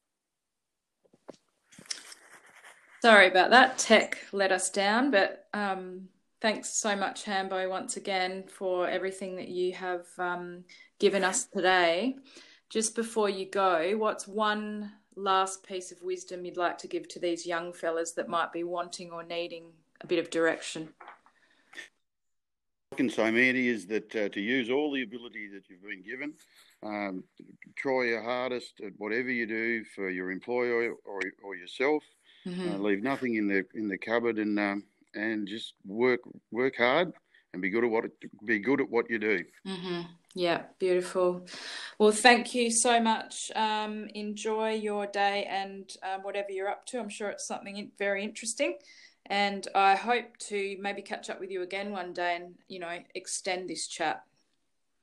Sorry 3.03 3.29
about 3.29 3.51
that. 3.51 3.79
Tech 3.79 4.19
let 4.33 4.53
us 4.53 4.71
down, 4.71 5.11
but 5.11 5.47
um, 5.55 6.09
thanks 6.43 6.69
so 6.69 6.95
much, 6.95 7.25
Hambo, 7.25 7.69
once 7.69 7.97
again 7.97 8.45
for 8.47 8.87
everything 8.87 9.37
that 9.37 9.49
you 9.49 9.73
have 9.73 10.07
um, 10.19 10.65
given 10.99 11.25
us 11.25 11.47
today. 11.47 12.17
Just 12.69 12.95
before 12.95 13.29
you 13.29 13.47
go, 13.47 13.97
what's 13.97 14.29
one 14.29 14.93
last 15.23 15.67
piece 15.67 15.93
of 15.93 16.03
wisdom 16.03 16.45
you'd 16.45 16.57
like 16.57 16.79
to 16.79 16.89
give 16.89 17.09
to 17.09 17.19
these 17.19 17.47
young 17.47 17.73
fellas 17.73 18.13
that 18.13 18.29
might 18.29 18.53
be 18.53 18.65
wanting 18.65 19.11
or 19.11 19.23
needing 19.23 19.73
a 20.01 20.07
bit 20.07 20.19
of 20.19 20.31
direction? 20.31 20.89
I 22.93 22.97
can 22.97 23.11
say, 23.11 23.31
Mandy, 23.31 23.69
is 23.69 23.87
that 23.87 24.17
uh, 24.17 24.29
to 24.31 24.41
use 24.41 24.71
all 24.71 24.93
the 24.93 25.03
ability 25.03 25.49
that 25.55 25.63
you've 25.69 25.83
been 25.83 26.03
given, 26.03 26.33
um, 26.83 27.23
try 27.77 28.07
your 28.07 28.23
hardest 28.23 28.81
at 28.85 28.93
whatever 28.99 29.31
you 29.31 29.47
do 29.47 29.85
for 29.85 30.11
your 30.11 30.33
employer 30.33 30.95
or, 31.05 31.21
or 31.45 31.55
yourself. 31.55 32.03
Mm-hmm. 32.47 32.75
Uh, 32.75 32.79
leave 32.79 33.03
nothing 33.03 33.37
in 33.37 33.47
the 33.47 33.65
in 33.75 33.87
the 33.87 33.99
cupboard, 33.99 34.39
and 34.39 34.59
um, 34.59 34.83
and 35.15 35.47
just 35.47 35.75
work 35.85 36.21
work 36.51 36.77
hard 36.77 37.13
and 37.53 37.63
be 37.63 37.71
good 37.71 37.85
at 37.85 37.91
what 37.91 38.05
be 38.45 38.59
good 38.59 38.81
at 38.81 38.91
what 38.91 39.11
you 39.11 39.19
do. 39.19 39.45
Mm-hmm. 39.67 40.03
Yeah, 40.35 40.63
beautiful. 40.79 41.47
Well, 41.99 42.13
thank 42.13 42.55
you 42.55 42.71
so 42.71 43.01
much. 43.01 43.51
Um, 43.57 44.07
enjoy 44.15 44.75
your 44.75 45.07
day 45.07 45.45
and 45.51 45.91
um, 46.03 46.23
whatever 46.23 46.51
you're 46.51 46.69
up 46.69 46.87
to. 46.87 47.01
I'm 47.01 47.09
sure 47.09 47.31
it's 47.31 47.47
something 47.47 47.91
very 47.99 48.23
interesting. 48.23 48.77
And 49.27 49.67
I 49.75 49.97
hope 49.97 50.37
to 50.49 50.77
maybe 50.81 51.03
catch 51.03 51.31
up 51.31 51.41
with 51.41 51.51
you 51.51 51.63
again 51.63 51.91
one 51.91 52.13
day 52.13 52.37
and, 52.37 52.55
you 52.69 52.79
know, 52.79 52.99
extend 53.15 53.69
this 53.69 53.87
chat. 53.87 54.23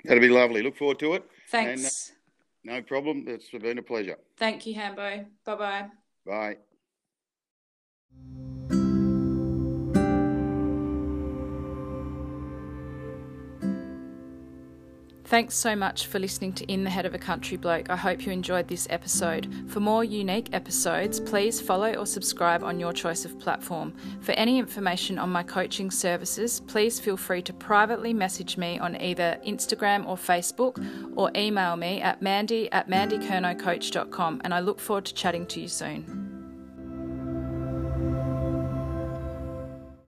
That'll 0.06 0.22
be 0.22 0.30
lovely. 0.30 0.62
Look 0.62 0.78
forward 0.78 1.00
to 1.00 1.14
it. 1.14 1.26
Thanks. 1.50 2.14
No 2.64 2.82
problem. 2.82 3.26
It's 3.28 3.50
been 3.50 3.78
a 3.78 3.84
pleasure. 3.84 4.18
Thank 4.38 4.66
you, 4.66 4.76
Hambo. 4.76 5.26
Bye 5.46 5.56
bye. 5.56 5.86
Bye. 6.26 6.58
Thanks 15.28 15.58
so 15.58 15.76
much 15.76 16.08
for 16.08 16.20
listening 16.20 16.54
to 16.54 16.72
In 16.72 16.86
the 16.86 16.90
Head 16.90 17.06
of 17.06 17.14
a 17.14 17.18
Country 17.18 17.58
Bloke. 17.58 17.90
I 17.90 17.98
hope 17.98 18.26
you 18.26 18.32
enjoyed 18.32 18.70
this 18.70 18.88
episode. 18.90 19.54
For 19.68 19.82
more 19.82 20.06
unique 20.06 20.48
episodes, 20.54 21.20
please 21.20 21.60
follow 21.60 21.94
or 21.96 22.06
subscribe 22.06 22.64
on 22.64 22.80
your 22.80 22.94
choice 22.94 23.26
of 23.26 23.38
platform. 23.38 23.94
For 24.22 24.32
any 24.32 24.58
information 24.58 25.20
on 25.20 25.30
my 25.30 25.44
coaching 25.44 25.92
services, 25.92 26.62
please 26.62 27.02
feel 27.02 27.18
free 27.18 27.42
to 27.42 27.52
privately 27.52 28.14
message 28.14 28.56
me 28.56 28.80
on 28.80 28.96
either 29.02 29.38
Instagram 29.46 30.08
or 30.08 30.16
Facebook 30.16 30.82
or 31.18 31.30
email 31.36 31.76
me 31.76 32.02
at 32.02 32.22
mandy 32.22 32.72
at 32.72 32.90
mandykernocoach.com 32.90 34.42
and 34.46 34.54
I 34.54 34.62
look 34.62 34.80
forward 34.80 35.04
to 35.08 35.14
chatting 35.14 35.46
to 35.48 35.60
you 35.60 35.68
soon. 35.68 36.27